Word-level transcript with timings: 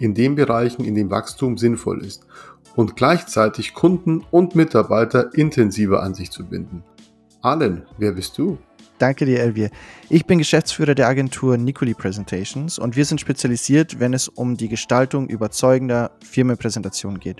in 0.00 0.14
den 0.14 0.34
Bereichen, 0.34 0.84
in 0.84 0.96
denen 0.96 1.10
Wachstum 1.10 1.56
sinnvoll 1.56 2.04
ist 2.04 2.26
und 2.74 2.96
gleichzeitig 2.96 3.74
Kunden 3.74 4.24
und 4.30 4.56
Mitarbeiter 4.56 5.32
intensiver 5.34 6.02
an 6.02 6.14
sich 6.14 6.30
zu 6.30 6.46
binden. 6.46 6.82
Allen, 7.42 7.86
wer 7.98 8.12
bist 8.12 8.36
du? 8.38 8.58
Danke 8.98 9.24
dir, 9.24 9.40
Elvier. 9.40 9.70
Ich 10.10 10.26
bin 10.26 10.38
Geschäftsführer 10.38 10.94
der 10.94 11.08
Agentur 11.08 11.56
Nicoli 11.56 11.94
Presentations 11.94 12.78
und 12.78 12.96
wir 12.96 13.04
sind 13.06 13.20
spezialisiert, 13.20 13.98
wenn 13.98 14.12
es 14.12 14.28
um 14.28 14.56
die 14.56 14.68
Gestaltung 14.68 15.28
überzeugender 15.28 16.10
Firmenpräsentationen 16.22 17.18
geht. 17.18 17.38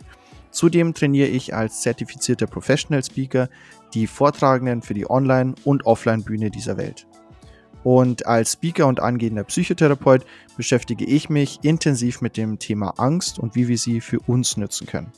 Zudem 0.50 0.95
trainiere 0.95 1.28
ich 1.28 1.55
als 1.55 1.83
zertifizierter 1.83 2.47
Professional 2.47 3.05
Speaker 3.05 3.48
die 3.95 4.06
Vortragenden 4.06 4.83
für 4.83 4.95
die 4.95 5.08
Online- 5.08 5.55
und 5.64 5.84
Offline-Bühne 5.84 6.50
dieser 6.50 6.77
Welt. 6.77 7.06
Und 7.83 8.27
als 8.27 8.52
Speaker 8.52 8.86
und 8.86 9.00
angehender 9.00 9.45
Psychotherapeut 9.45 10.27
beschäftige 10.56 11.05
ich 11.06 11.31
mich 11.31 11.61
intensiv 11.62 12.20
mit 12.20 12.37
dem 12.37 12.59
Thema 12.59 12.98
Angst 12.98 13.39
und 13.39 13.55
wie 13.55 13.69
wir 13.69 13.78
sie 13.78 14.00
für 14.00 14.20
uns 14.20 14.56
nutzen 14.56 14.87
können. 14.87 15.12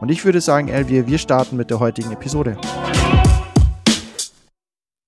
Und 0.00 0.10
ich 0.10 0.24
würde 0.24 0.40
sagen, 0.40 0.68
Elvier, 0.68 1.06
wir 1.08 1.18
starten 1.18 1.56
mit 1.56 1.70
der 1.70 1.80
heutigen 1.80 2.12
Episode. 2.12 2.56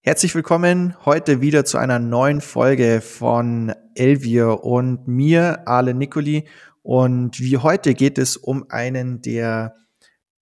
Herzlich 0.02 0.34
willkommen 0.34 0.96
heute 1.04 1.40
wieder 1.40 1.64
zu 1.64 1.78
einer 1.78 2.00
neuen 2.00 2.40
Folge 2.40 3.00
von 3.00 3.72
Elvier 3.94 4.64
und 4.64 5.06
mir, 5.06 5.68
Ale 5.68 5.94
Nicoli. 5.94 6.48
Und 6.82 7.38
wie 7.38 7.58
heute 7.58 7.94
geht 7.94 8.18
es 8.18 8.36
um 8.36 8.66
einen 8.68 9.22
der 9.22 9.76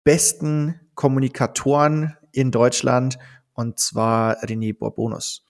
besten 0.05 0.81
Kommunikatoren 0.95 2.17
in 2.33 2.51
Deutschland, 2.51 3.19
und 3.53 3.79
zwar 3.79 4.43
René 4.43 4.77
Bourbonus. 4.77 5.45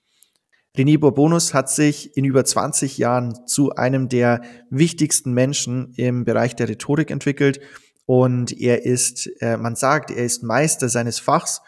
René 0.76 0.98
Bourbonus 0.98 1.52
hat 1.52 1.68
sich 1.68 2.16
in 2.16 2.24
über 2.24 2.44
20 2.44 2.96
Jahren 2.98 3.46
zu 3.46 3.70
einem 3.70 4.08
der 4.08 4.42
wichtigsten 4.70 5.32
Menschen 5.32 5.92
im 5.96 6.24
Bereich 6.24 6.54
der 6.54 6.68
Rhetorik 6.68 7.10
entwickelt 7.10 7.60
und 8.06 8.58
er 8.60 8.84
ist, 8.84 9.28
äh, 9.40 9.56
man 9.56 9.74
sagt, 9.74 10.10
er 10.10 10.24
ist 10.24 10.42
Meister 10.42 10.88
seines 10.88 11.18
Fachs 11.18 11.60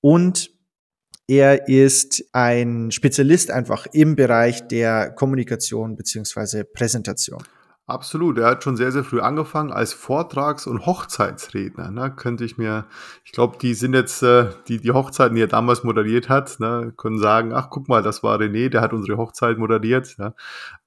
und 0.00 0.50
er 1.26 1.68
ist 1.68 2.24
ein 2.32 2.90
Spezialist 2.90 3.50
einfach 3.50 3.86
im 3.92 4.16
Bereich 4.16 4.66
der 4.66 5.10
Kommunikation 5.10 5.96
beziehungsweise 5.96 6.64
Präsentation. 6.64 7.42
Absolut, 7.90 8.38
er 8.38 8.46
hat 8.46 8.62
schon 8.62 8.76
sehr, 8.76 8.92
sehr 8.92 9.02
früh 9.02 9.20
angefangen 9.20 9.72
als 9.72 9.92
Vortrags- 9.92 10.68
und 10.68 10.86
Hochzeitsredner. 10.86 11.90
Ne? 11.90 12.12
Könnte 12.14 12.44
ich 12.44 12.56
mir, 12.56 12.86
ich 13.24 13.32
glaube, 13.32 13.58
die 13.60 13.74
sind 13.74 13.94
jetzt, 13.94 14.22
äh, 14.22 14.50
die, 14.68 14.80
die 14.80 14.92
Hochzeiten, 14.92 15.34
die 15.34 15.42
er 15.42 15.48
damals 15.48 15.82
moderiert 15.82 16.28
hat, 16.28 16.60
ne, 16.60 16.92
können 16.96 17.18
sagen, 17.18 17.52
ach 17.52 17.68
guck 17.68 17.88
mal, 17.88 18.02
das 18.02 18.22
war 18.22 18.38
René, 18.38 18.68
der 18.68 18.80
hat 18.80 18.92
unsere 18.92 19.18
Hochzeit 19.18 19.58
moderiert. 19.58 20.18
Ne? 20.18 20.34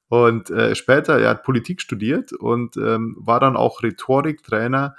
Und 0.07 0.49
äh, 0.49 0.75
später, 0.75 1.19
er 1.19 1.31
hat 1.31 1.43
Politik 1.43 1.81
studiert 1.81 2.31
und 2.31 2.77
ähm, 2.77 3.17
war 3.19 3.41
dann 3.41 3.57
auch 3.57 3.83
Rhetoriktrainer 3.83 4.95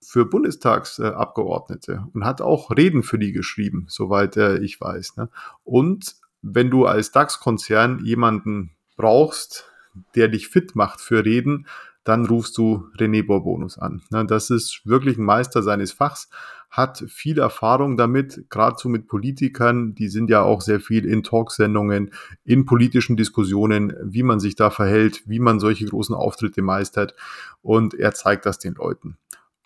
für 0.00 0.26
Bundestagsabgeordnete 0.26 1.92
äh, 1.92 2.10
und 2.12 2.24
hat 2.24 2.42
auch 2.42 2.70
Reden 2.70 3.02
für 3.02 3.18
die 3.18 3.32
geschrieben, 3.32 3.86
soweit 3.88 4.36
äh, 4.36 4.58
ich 4.58 4.78
weiß. 4.80 5.16
Ne? 5.16 5.30
Und 5.64 6.16
wenn 6.42 6.70
du 6.70 6.84
als 6.84 7.12
DAX-Konzern 7.12 8.04
jemanden 8.04 8.72
brauchst, 8.96 9.70
der 10.14 10.28
dich 10.28 10.48
fit 10.48 10.76
macht 10.76 11.00
für 11.00 11.24
Reden, 11.24 11.66
dann 12.04 12.24
rufst 12.24 12.56
du 12.56 12.88
René 12.98 13.26
Bourbonus 13.26 13.78
an. 13.78 14.02
Das 14.10 14.50
ist 14.50 14.82
wirklich 14.84 15.18
ein 15.18 15.24
Meister 15.24 15.62
seines 15.62 15.92
Fachs, 15.92 16.28
hat 16.70 17.04
viel 17.08 17.38
Erfahrung 17.38 17.96
damit, 17.96 18.44
gerade 18.50 18.76
so 18.78 18.88
mit 18.88 19.08
Politikern, 19.08 19.94
die 19.94 20.08
sind 20.08 20.30
ja 20.30 20.42
auch 20.42 20.60
sehr 20.60 20.80
viel 20.80 21.04
in 21.04 21.22
Talksendungen, 21.22 22.12
in 22.44 22.66
politischen 22.66 23.16
Diskussionen, 23.16 23.94
wie 24.02 24.22
man 24.22 24.40
sich 24.40 24.56
da 24.56 24.70
verhält, 24.70 25.22
wie 25.26 25.38
man 25.38 25.58
solche 25.58 25.86
großen 25.86 26.14
Auftritte 26.14 26.62
meistert 26.62 27.14
und 27.62 27.94
er 27.94 28.12
zeigt 28.12 28.46
das 28.46 28.58
den 28.58 28.74
Leuten. 28.74 29.16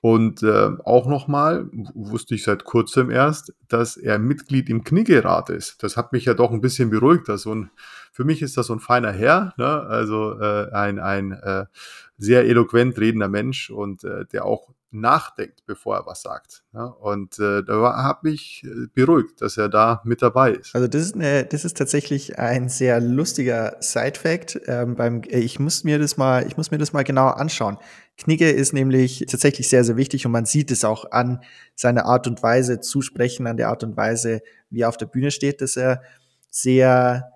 Und 0.03 0.43
äh, 0.43 0.71
auch 0.85 1.07
nochmal, 1.07 1.69
wusste 1.95 2.35
ich 2.35 2.45
seit 2.45 2.65
kurzem 2.65 3.11
erst, 3.11 3.53
dass 3.69 3.99
er 3.99 4.19
Mitglied 4.19 4.71
im 4.71 4.83
Kniggerat 4.83 5.51
ist. 5.51 5.83
Das 5.83 5.99
hat 5.99 6.13
mich 6.13 6.25
ja 6.25 6.33
doch 6.33 6.53
ein 6.53 6.63
bisschen 6.63 6.89
beruhigt. 6.89 7.29
Dass 7.29 7.43
so 7.43 7.55
ein, 7.55 7.71
für 8.11 8.25
mich 8.25 8.41
ist 8.41 8.57
das 8.57 8.69
so 8.69 8.73
ein 8.73 8.81
feiner 8.81 9.13
Herr, 9.13 9.53
ne? 9.59 9.67
also 9.67 10.41
äh, 10.41 10.71
ein, 10.73 10.99
ein 10.99 11.33
äh, 11.33 11.67
sehr 12.17 12.47
eloquent 12.47 12.99
redender 12.99 13.29
Mensch 13.29 13.69
und 13.71 14.05
äh, 14.05 14.25
der 14.27 14.47
auch 14.47 14.71
nachdenkt, 14.93 15.65
bevor 15.67 15.97
er 15.97 16.07
was 16.07 16.23
sagt. 16.23 16.65
Ja? 16.73 16.85
Und 16.85 17.39
äh, 17.39 17.63
da 17.63 17.75
habe 18.03 18.31
ich 18.31 18.65
äh, 18.65 18.87
beruhigt, 18.93 19.41
dass 19.41 19.57
er 19.57 19.69
da 19.69 20.03
mit 20.05 20.23
dabei 20.23 20.53
ist. 20.53 20.75
Also 20.75 20.89
das 20.89 21.03
ist, 21.03 21.15
eine, 21.15 21.45
das 21.45 21.65
ist 21.65 21.77
tatsächlich 21.77 22.39
ein 22.39 22.69
sehr 22.69 23.01
lustiger 23.01 23.77
Side-Fact. 23.81 24.61
Ähm, 24.67 24.97
beim, 24.97 25.23
äh, 25.23 25.39
ich 25.39 25.61
muss 25.61 25.85
mir 25.85 25.99
das 25.99 26.17
mal, 26.17 26.47
ich 26.47 26.57
muss 26.57 26.71
mir 26.71 26.79
das 26.79 26.93
mal 26.93 27.05
genauer 27.05 27.39
anschauen. 27.39 27.79
Knigge 28.17 28.51
ist 28.51 28.73
nämlich 28.73 29.25
tatsächlich 29.29 29.69
sehr, 29.69 29.85
sehr 29.85 29.97
wichtig 29.97 30.27
und 30.27 30.33
man 30.33 30.45
sieht 30.45 30.71
es 30.71 30.85
auch 30.85 31.11
an 31.11 31.43
seiner 31.75 32.05
Art 32.07 32.27
und 32.27 32.43
Weise 32.43 32.81
zu 32.81 33.01
sprechen, 33.01 33.47
an 33.47 33.57
der 33.57 33.69
Art 33.69 33.85
und 33.85 33.97
Weise, 33.97 34.43
wie 34.71 34.81
er 34.81 34.89
auf 34.89 34.97
der 34.97 35.07
Bühne 35.07 35.31
steht, 35.31 35.61
dass 35.61 35.77
er 35.77 36.03
sehr 36.51 37.33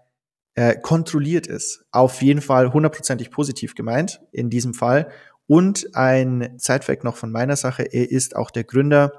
äh, 0.54 0.76
kontrolliert 0.76 1.46
ist. 1.46 1.84
Auf 1.90 2.22
jeden 2.22 2.40
Fall 2.40 2.72
hundertprozentig 2.72 3.30
positiv 3.30 3.74
gemeint 3.74 4.20
in 4.32 4.50
diesem 4.50 4.74
Fall 4.74 5.10
und 5.46 5.94
ein 5.94 6.54
Sidefact 6.56 7.04
noch 7.04 7.16
von 7.16 7.30
meiner 7.30 7.56
Sache, 7.56 7.82
er 7.82 8.10
ist 8.10 8.36
auch 8.36 8.50
der 8.50 8.64
Gründer 8.64 9.12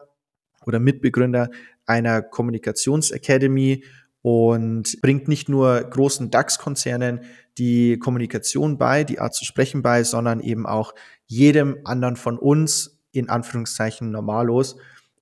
oder 0.65 0.79
Mitbegründer 0.79 1.49
einer 1.85 2.21
Kommunikationsacademy 2.21 3.83
und 4.21 4.99
bringt 5.01 5.27
nicht 5.27 5.49
nur 5.49 5.81
großen 5.83 6.31
DAX-Konzernen 6.31 7.21
die 7.59 7.99
Kommunikation 7.99 8.77
bei, 8.77 9.03
die 9.03 9.19
Art 9.19 9.35
zu 9.35 9.45
sprechen 9.45 9.83
bei, 9.83 10.03
sondern 10.03 10.39
eben 10.39 10.65
auch 10.65 10.95
jedem 11.27 11.77
anderen 11.83 12.15
von 12.15 12.39
uns, 12.39 12.99
in 13.11 13.29
Anführungszeichen 13.29 14.09
normalos. 14.09 14.77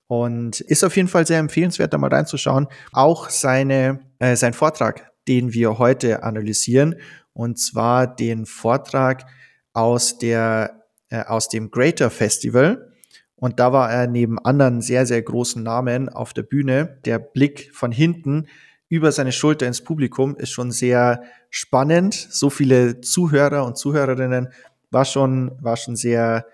Und 0.08 0.62
ist 0.62 0.84
auf 0.84 0.96
jeden 0.96 1.08
Fall 1.10 1.28
sehr 1.28 1.40
empfehlenswert, 1.40 1.94
da 1.94 1.98
mal 1.98 2.14
reinzuschauen. 2.14 2.68
Auch 2.92 3.30
seine, 3.30 4.00
äh, 4.20 4.36
sein 4.36 4.54
Vortrag, 4.54 5.12
den 5.28 5.54
wir 5.54 5.80
heute 5.80 6.24
analysieren, 6.24 6.96
und 7.34 7.60
zwar 7.60 8.08
den 8.08 8.46
Vortrag 8.46 9.26
aus 9.74 10.18
der 10.18 10.83
äh, 11.14 11.26
aus 11.28 11.48
dem 11.48 11.70
Greater 11.70 12.10
Festival. 12.10 12.92
Und 13.36 13.60
da 13.60 13.72
war 13.72 13.92
er 13.92 14.08
neben 14.08 14.40
anderen 14.40 14.82
sehr, 14.82 15.06
sehr 15.06 15.22
großen 15.22 15.62
Namen 15.62 16.10
auf 16.10 16.34
der 16.34 16.42
Bühne. 16.42 16.98
Der 17.06 17.20
Blick 17.20 17.70
von 17.72 17.92
hinten 17.92 18.48
über 18.90 19.12
seine 19.12 19.32
Schulter 19.32 19.68
ins 19.68 19.84
Publikum 19.84 20.36
ist 20.36 20.50
schon 20.50 20.72
sehr 20.72 21.22
spannend. 21.52 22.16
So 22.16 22.50
viele 22.50 23.02
Zuhörer 23.02 23.64
und 23.64 23.78
Zuhörerinnen 23.78 24.50
war 24.90 25.06
schon, 25.06 25.52
war 25.62 25.78
schon 25.78 25.96
sehr 25.96 26.48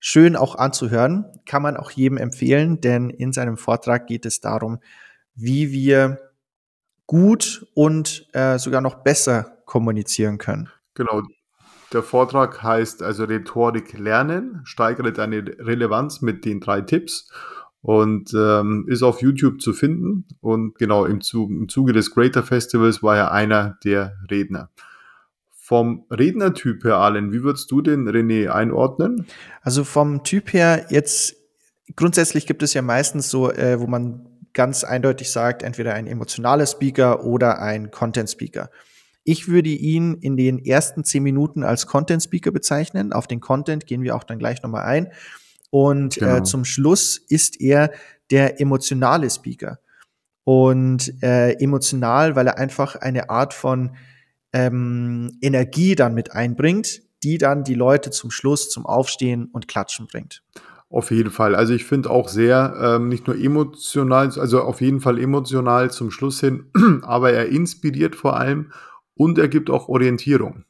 schön 0.00 0.36
auch 0.36 0.56
anzuhören. 0.56 1.24
Kann 1.46 1.62
man 1.62 1.78
auch 1.78 1.90
jedem 1.90 2.18
empfehlen, 2.18 2.82
denn 2.82 3.08
in 3.08 3.32
seinem 3.32 3.56
Vortrag 3.56 4.06
geht 4.06 4.26
es 4.26 4.40
darum, 4.40 4.80
wie 5.34 5.72
wir 5.72 6.18
gut 7.06 7.66
und 7.72 8.28
äh, 8.34 8.58
sogar 8.58 8.82
noch 8.82 8.96
besser 8.96 9.62
kommunizieren 9.64 10.36
können. 10.36 10.68
Genau, 10.92 11.22
der 11.94 12.02
Vortrag 12.02 12.62
heißt 12.62 13.02
also 13.02 13.24
Rhetorik 13.24 13.96
lernen, 13.98 14.60
steigere 14.64 15.12
deine 15.12 15.44
Relevanz 15.58 16.20
mit 16.20 16.44
den 16.44 16.60
drei 16.60 16.80
Tipps 16.80 17.30
und 17.80 18.32
ähm, 18.34 18.86
ist 18.88 19.02
auf 19.02 19.22
YouTube 19.22 19.60
zu 19.60 19.72
finden. 19.72 20.26
Und 20.40 20.76
genau 20.78 21.04
im 21.04 21.20
Zuge, 21.20 21.54
im 21.54 21.68
Zuge 21.68 21.92
des 21.92 22.10
Greater 22.10 22.42
Festivals 22.42 23.02
war 23.02 23.16
er 23.16 23.32
einer 23.32 23.78
der 23.84 24.16
Redner. 24.30 24.70
Vom 25.52 26.04
Rednertyp 26.10 26.84
her, 26.84 26.96
Allen, 26.96 27.32
wie 27.32 27.42
würdest 27.42 27.70
du 27.70 27.80
den 27.80 28.08
René 28.08 28.50
einordnen? 28.50 29.26
Also 29.62 29.84
vom 29.84 30.22
Typ 30.24 30.52
her 30.52 30.86
jetzt 30.90 31.36
grundsätzlich 31.96 32.46
gibt 32.46 32.62
es 32.62 32.74
ja 32.74 32.82
meistens 32.82 33.30
so, 33.30 33.50
äh, 33.50 33.80
wo 33.80 33.86
man 33.86 34.26
ganz 34.52 34.84
eindeutig 34.84 35.30
sagt, 35.30 35.62
entweder 35.62 35.94
ein 35.94 36.06
emotionaler 36.06 36.66
Speaker 36.66 37.24
oder 37.24 37.60
ein 37.60 37.90
Content 37.90 38.30
Speaker. 38.30 38.70
Ich 39.24 39.48
würde 39.48 39.70
ihn 39.70 40.14
in 40.14 40.36
den 40.36 40.58
ersten 40.58 41.02
zehn 41.02 41.22
Minuten 41.22 41.62
als 41.62 41.86
Content 41.86 42.22
Speaker 42.22 42.52
bezeichnen. 42.52 43.12
Auf 43.12 43.26
den 43.26 43.40
Content 43.40 43.86
gehen 43.86 44.02
wir 44.02 44.14
auch 44.14 44.24
dann 44.24 44.38
gleich 44.38 44.62
nochmal 44.62 44.84
ein. 44.84 45.12
Und 45.70 46.18
äh, 46.18 46.20
genau. 46.20 46.36
äh, 46.36 46.42
zum 46.44 46.64
Schluss 46.64 47.16
ist 47.16 47.60
er 47.60 47.90
der 48.30 48.60
emotionale 48.60 49.28
Speaker. 49.30 49.80
Und 50.44 51.22
äh, 51.22 51.52
emotional, 51.54 52.36
weil 52.36 52.46
er 52.46 52.58
einfach 52.58 52.96
eine 52.96 53.30
Art 53.30 53.54
von 53.54 53.96
ähm, 54.52 55.38
Energie 55.40 55.94
dann 55.94 56.14
mit 56.14 56.32
einbringt, 56.32 57.00
die 57.22 57.38
dann 57.38 57.64
die 57.64 57.74
Leute 57.74 58.10
zum 58.10 58.30
Schluss 58.30 58.68
zum 58.68 58.84
Aufstehen 58.84 59.46
und 59.46 59.68
Klatschen 59.68 60.06
bringt. 60.06 60.42
Auf 60.90 61.10
jeden 61.10 61.30
Fall. 61.30 61.56
Also 61.56 61.74
ich 61.74 61.84
finde 61.86 62.10
auch 62.10 62.28
sehr, 62.28 62.76
ähm, 62.80 63.08
nicht 63.08 63.26
nur 63.26 63.36
emotional, 63.36 64.30
also 64.38 64.60
auf 64.60 64.80
jeden 64.80 65.00
Fall 65.00 65.18
emotional 65.18 65.90
zum 65.90 66.10
Schluss 66.10 66.38
hin, 66.40 66.66
aber 67.02 67.32
er 67.32 67.48
inspiriert 67.48 68.14
vor 68.14 68.36
allem 68.38 68.70
und 69.14 69.38
er 69.38 69.48
gibt 69.48 69.70
auch 69.70 69.88
Orientierung. 69.88 70.64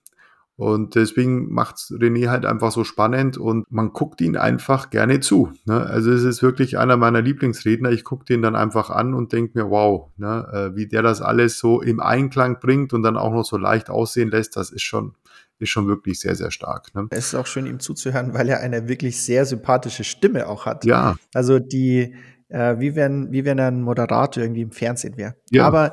Und 0.57 0.95
deswegen 0.95 1.53
macht 1.53 1.77
René 1.91 2.29
halt 2.29 2.47
einfach 2.47 2.71
so 2.71 2.85
spannend 2.85 3.37
und 3.37 3.71
man 3.73 3.93
guckt 3.93 4.21
ihn 4.21 4.37
einfach 4.37 4.91
gerne 4.91 5.19
zu. 5.19 5.53
Ne? 5.65 5.81
Also 5.85 6.13
es 6.13 6.23
ist 6.23 6.43
wirklich 6.43 6.79
einer 6.79 6.97
meiner 6.97 7.21
Lieblingsredner. 7.21 7.91
Ich 7.91 8.05
gucke 8.05 8.25
den 8.25 8.41
dann 8.41 8.55
einfach 8.55 8.89
an 8.89 9.15
und 9.15 9.33
denke 9.33 9.59
mir, 9.59 9.71
wow, 9.71 10.11
ne? 10.17 10.47
Äh, 10.53 10.77
wie 10.77 10.87
der 10.87 11.03
das 11.03 11.23
alles 11.23 11.59
so 11.59 11.83
im 11.83 11.99
Einklang 11.99 12.61
bringt 12.61 12.93
und 12.93 13.03
dann 13.03 13.17
auch 13.17 13.33
noch 13.33 13.45
so 13.45 13.57
leicht 13.57 13.91
aussehen 13.91 14.31
lässt, 14.31 14.57
das 14.57 14.71
ist 14.71 14.83
schon, 14.83 15.17
ist 15.59 15.71
schon 15.71 15.89
wirklich 15.89 16.21
sehr, 16.21 16.37
sehr 16.37 16.53
stark. 16.53 16.95
Ne? 16.95 17.09
Es 17.11 17.27
ist 17.27 17.35
auch 17.35 17.47
schön, 17.47 17.67
ihm 17.67 17.81
zuzuhören, 17.81 18.33
weil 18.33 18.49
er 18.49 18.61
eine 18.61 18.87
wirklich 18.87 19.21
sehr 19.21 19.47
sympathische 19.47 20.05
Stimme 20.05 20.47
auch 20.47 20.67
hat. 20.67 20.85
Ja. 20.85 21.17
Also 21.35 21.59
die, 21.59 22.15
äh, 22.49 22.79
wie 22.79 22.95
wenn, 22.95 23.33
wie 23.33 23.45
wenn 23.45 23.59
er 23.59 23.69
ein 23.69 23.83
Moderator 23.83 24.45
irgendwie 24.45 24.63
im 24.63 24.71
Fernsehen 24.71 25.17
wäre. 25.17 25.35
Ja. 25.51 25.67
Aber 25.67 25.91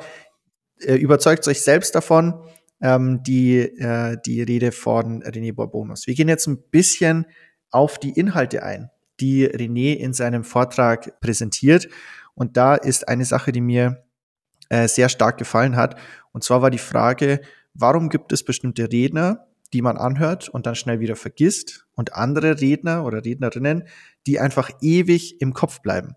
äh, 0.86 0.96
überzeugt 0.96 1.48
euch 1.48 1.62
selbst 1.62 1.96
davon, 1.96 2.34
ähm, 2.82 3.24
die, 3.24 3.60
äh, 3.60 4.18
die 4.26 4.42
Rede 4.42 4.72
von 4.72 5.24
René 5.24 5.54
Borbonus. 5.54 6.08
Wir 6.08 6.16
gehen 6.16 6.30
jetzt 6.30 6.48
ein 6.48 6.62
bisschen 6.72 7.26
auf 7.70 8.00
die 8.00 8.12
Inhalte 8.12 8.64
ein, 8.64 8.90
die 9.20 9.48
René 9.48 9.96
in 9.96 10.14
seinem 10.14 10.44
Vortrag 10.44 11.20
präsentiert. 11.22 11.88
Und 12.34 12.58
da 12.58 12.76
ist 12.76 13.08
eine 13.08 13.26
Sache, 13.26 13.52
die 13.52 13.62
mir 13.62 14.04
äh, 14.70 14.88
sehr 14.88 15.10
stark 15.10 15.38
gefallen 15.38 15.76
hat. 15.76 16.00
Und 16.32 16.44
zwar 16.44 16.62
war 16.62 16.72
die 16.72 16.78
Frage, 16.78 17.42
warum 17.74 18.10
gibt 18.10 18.32
es 18.32 18.44
bestimmte 18.44 18.92
Redner, 18.92 19.48
die 19.74 19.82
man 19.82 19.98
anhört 19.98 20.50
und 20.50 20.66
dann 20.66 20.76
schnell 20.76 21.00
wieder 21.00 21.16
vergisst 21.16 21.86
und 21.94 22.14
andere 22.14 22.60
Redner 22.60 23.06
oder 23.06 23.24
Rednerinnen, 23.24 23.84
die 24.28 24.40
einfach 24.40 24.70
ewig 24.82 25.40
im 25.40 25.54
Kopf 25.54 25.82
bleiben. 25.82 26.16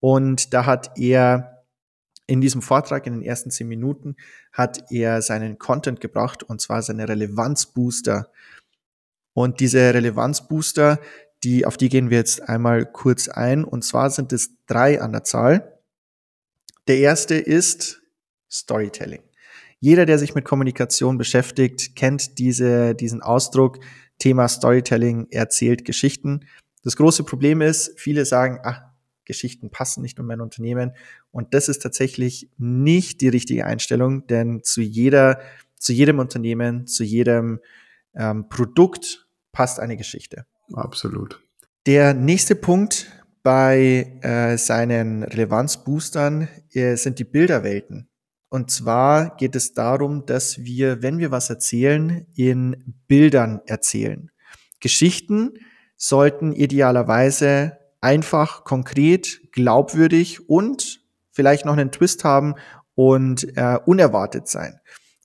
Und 0.00 0.52
da 0.52 0.66
hat 0.66 0.98
er 0.98 1.51
in 2.26 2.40
diesem 2.40 2.62
Vortrag, 2.62 3.06
in 3.06 3.14
den 3.14 3.22
ersten 3.22 3.50
zehn 3.50 3.68
Minuten, 3.68 4.16
hat 4.52 4.90
er 4.90 5.22
seinen 5.22 5.58
Content 5.58 6.00
gebracht 6.00 6.42
und 6.42 6.60
zwar 6.60 6.82
seine 6.82 7.08
Relevanzbooster. 7.08 8.30
Und 9.34 9.60
diese 9.60 9.94
Relevanzbooster, 9.94 11.00
die, 11.42 11.66
auf 11.66 11.76
die 11.76 11.88
gehen 11.88 12.10
wir 12.10 12.18
jetzt 12.18 12.48
einmal 12.48 12.86
kurz 12.86 13.28
ein. 13.28 13.64
Und 13.64 13.82
zwar 13.84 14.10
sind 14.10 14.32
es 14.32 14.50
drei 14.66 15.00
an 15.00 15.12
der 15.12 15.24
Zahl. 15.24 15.78
Der 16.86 16.98
erste 16.98 17.34
ist 17.34 18.02
Storytelling. 18.50 19.22
Jeder, 19.80 20.06
der 20.06 20.18
sich 20.18 20.34
mit 20.34 20.44
Kommunikation 20.44 21.18
beschäftigt, 21.18 21.96
kennt 21.96 22.38
diese, 22.38 22.94
diesen 22.94 23.22
Ausdruck. 23.22 23.80
Thema 24.18 24.46
Storytelling 24.46 25.26
erzählt 25.30 25.84
Geschichten. 25.84 26.46
Das 26.84 26.96
große 26.96 27.24
Problem 27.24 27.60
ist, 27.60 27.98
viele 27.98 28.24
sagen, 28.24 28.60
ach, 28.62 28.82
Geschichten 29.32 29.70
passen 29.70 30.02
nicht 30.02 30.20
um 30.20 30.26
mein 30.26 30.40
Unternehmen. 30.40 30.92
Und 31.30 31.54
das 31.54 31.68
ist 31.68 31.82
tatsächlich 31.82 32.48
nicht 32.58 33.20
die 33.20 33.28
richtige 33.28 33.66
Einstellung, 33.66 34.26
denn 34.26 34.62
zu 34.62 34.80
jeder, 34.80 35.40
zu 35.76 35.92
jedem 35.92 36.18
Unternehmen, 36.18 36.86
zu 36.86 37.02
jedem 37.02 37.60
ähm, 38.14 38.48
Produkt 38.48 39.26
passt 39.52 39.80
eine 39.80 39.96
Geschichte. 39.96 40.46
Absolut. 40.72 41.40
Der 41.86 42.14
nächste 42.14 42.54
Punkt 42.54 43.10
bei 43.42 44.18
äh, 44.22 44.56
seinen 44.56 45.24
Relevanzboostern 45.24 46.48
äh, 46.72 46.96
sind 46.96 47.18
die 47.18 47.24
Bilderwelten. 47.24 48.08
Und 48.48 48.70
zwar 48.70 49.36
geht 49.36 49.56
es 49.56 49.72
darum, 49.72 50.26
dass 50.26 50.58
wir, 50.58 51.02
wenn 51.02 51.18
wir 51.18 51.30
was 51.30 51.48
erzählen, 51.48 52.26
in 52.34 52.94
Bildern 53.08 53.62
erzählen. 53.66 54.30
Geschichten 54.78 55.54
sollten 55.96 56.52
idealerweise 56.52 57.78
einfach, 58.02 58.64
konkret, 58.64 59.40
glaubwürdig 59.52 60.48
und 60.48 61.00
vielleicht 61.30 61.64
noch 61.64 61.76
einen 61.76 61.92
Twist 61.92 62.24
haben 62.24 62.54
und 62.94 63.56
äh, 63.56 63.78
unerwartet 63.86 64.48
sein. 64.48 64.78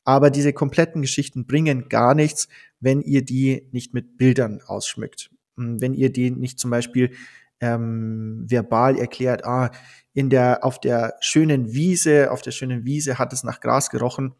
Aber 0.05 0.29
diese 0.29 0.53
kompletten 0.53 1.01
Geschichten 1.01 1.45
bringen 1.45 1.89
gar 1.89 2.15
nichts, 2.15 2.47
wenn 2.79 3.01
ihr 3.01 3.25
die 3.25 3.67
nicht 3.71 3.93
mit 3.93 4.17
Bildern 4.17 4.61
ausschmückt. 4.65 5.31
Wenn 5.57 5.93
ihr 5.93 6.11
die 6.11 6.31
nicht 6.31 6.59
zum 6.59 6.71
Beispiel 6.71 7.11
ähm, 7.59 8.45
verbal 8.47 8.97
erklärt, 8.97 9.43
ah, 9.43 9.71
in 10.13 10.29
der, 10.29 10.63
auf 10.63 10.79
der 10.79 11.15
schönen 11.19 11.73
Wiese, 11.73 12.31
auf 12.31 12.41
der 12.41 12.51
schönen 12.51 12.85
Wiese 12.85 13.19
hat 13.19 13.33
es 13.33 13.43
nach 13.43 13.59
Gras 13.59 13.89
gerochen. 13.89 14.35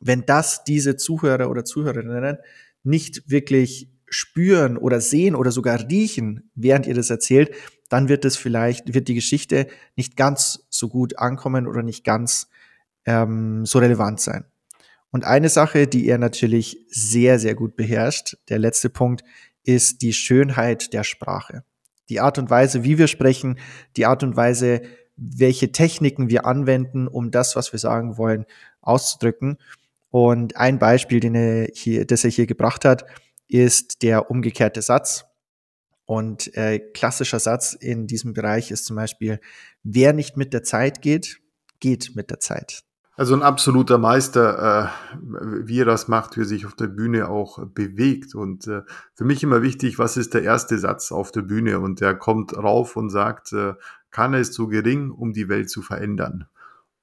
Wenn 0.00 0.24
das 0.24 0.64
diese 0.64 0.96
Zuhörer 0.96 1.50
oder 1.50 1.64
Zuhörerinnen 1.64 2.38
nicht 2.82 3.28
wirklich 3.28 3.90
spüren 4.08 4.76
oder 4.76 5.00
sehen 5.00 5.34
oder 5.34 5.50
sogar 5.50 5.88
riechen, 5.88 6.50
während 6.54 6.86
ihr 6.86 6.94
das 6.94 7.10
erzählt, 7.10 7.54
dann 7.88 8.08
wird 8.08 8.24
es 8.24 8.36
vielleicht, 8.36 8.94
wird 8.94 9.08
die 9.08 9.14
Geschichte 9.14 9.66
nicht 9.96 10.16
ganz 10.16 10.66
so 10.70 10.88
gut 10.88 11.18
ankommen 11.18 11.66
oder 11.66 11.82
nicht 11.82 12.04
ganz 12.04 12.48
ähm, 13.04 13.64
so 13.64 13.78
relevant 13.78 14.20
sein. 14.20 14.44
Und 15.10 15.24
eine 15.24 15.48
Sache, 15.48 15.86
die 15.86 16.06
er 16.08 16.18
natürlich 16.18 16.84
sehr, 16.88 17.38
sehr 17.38 17.54
gut 17.54 17.76
beherrscht, 17.76 18.36
der 18.48 18.58
letzte 18.58 18.90
Punkt, 18.90 19.24
ist 19.64 20.02
die 20.02 20.12
Schönheit 20.12 20.92
der 20.92 21.04
Sprache. 21.04 21.64
Die 22.08 22.20
Art 22.20 22.38
und 22.38 22.50
Weise, 22.50 22.84
wie 22.84 22.98
wir 22.98 23.08
sprechen, 23.08 23.58
die 23.96 24.06
Art 24.06 24.22
und 24.22 24.36
Weise, 24.36 24.82
welche 25.16 25.72
Techniken 25.72 26.28
wir 26.28 26.44
anwenden, 26.46 27.08
um 27.08 27.30
das, 27.30 27.56
was 27.56 27.72
wir 27.72 27.78
sagen 27.78 28.18
wollen, 28.18 28.44
auszudrücken. 28.80 29.58
Und 30.10 30.56
ein 30.56 30.78
Beispiel, 30.78 31.20
den 31.20 31.34
er 31.34 31.68
hier, 31.72 32.06
das 32.06 32.24
er 32.24 32.30
hier 32.30 32.46
gebracht 32.46 32.84
hat, 32.84 33.06
ist 33.48 34.02
der 34.02 34.30
umgekehrte 34.30 34.82
Satz. 34.82 35.24
Und 36.04 36.54
äh, 36.56 36.78
klassischer 36.78 37.40
Satz 37.40 37.72
in 37.72 38.06
diesem 38.06 38.32
Bereich 38.32 38.70
ist 38.70 38.84
zum 38.84 38.96
Beispiel, 38.96 39.40
wer 39.82 40.12
nicht 40.12 40.36
mit 40.36 40.52
der 40.52 40.62
Zeit 40.62 41.02
geht, 41.02 41.40
geht 41.80 42.14
mit 42.14 42.30
der 42.30 42.38
Zeit. 42.38 42.84
Also 43.16 43.34
ein 43.34 43.42
absoluter 43.42 43.98
Meister, 43.98 44.92
äh, 45.14 45.16
wie 45.66 45.80
er 45.80 45.84
das 45.86 46.06
macht, 46.06 46.36
wie 46.36 46.42
er 46.42 46.46
sich 46.46 46.66
auf 46.66 46.74
der 46.74 46.86
Bühne 46.86 47.28
auch 47.28 47.66
bewegt. 47.66 48.34
Und 48.34 48.66
äh, 48.68 48.82
für 49.14 49.24
mich 49.24 49.42
immer 49.42 49.62
wichtig, 49.62 49.98
was 49.98 50.16
ist 50.16 50.34
der 50.34 50.42
erste 50.42 50.78
Satz 50.78 51.10
auf 51.10 51.32
der 51.32 51.42
Bühne? 51.42 51.80
Und 51.80 52.00
der 52.00 52.14
kommt 52.14 52.56
rauf 52.56 52.94
und 52.94 53.10
sagt, 53.10 53.52
äh, 53.52 53.74
keiner 54.10 54.38
ist 54.38 54.54
so 54.54 54.68
gering, 54.68 55.10
um 55.10 55.32
die 55.32 55.48
Welt 55.48 55.70
zu 55.70 55.82
verändern 55.82 56.46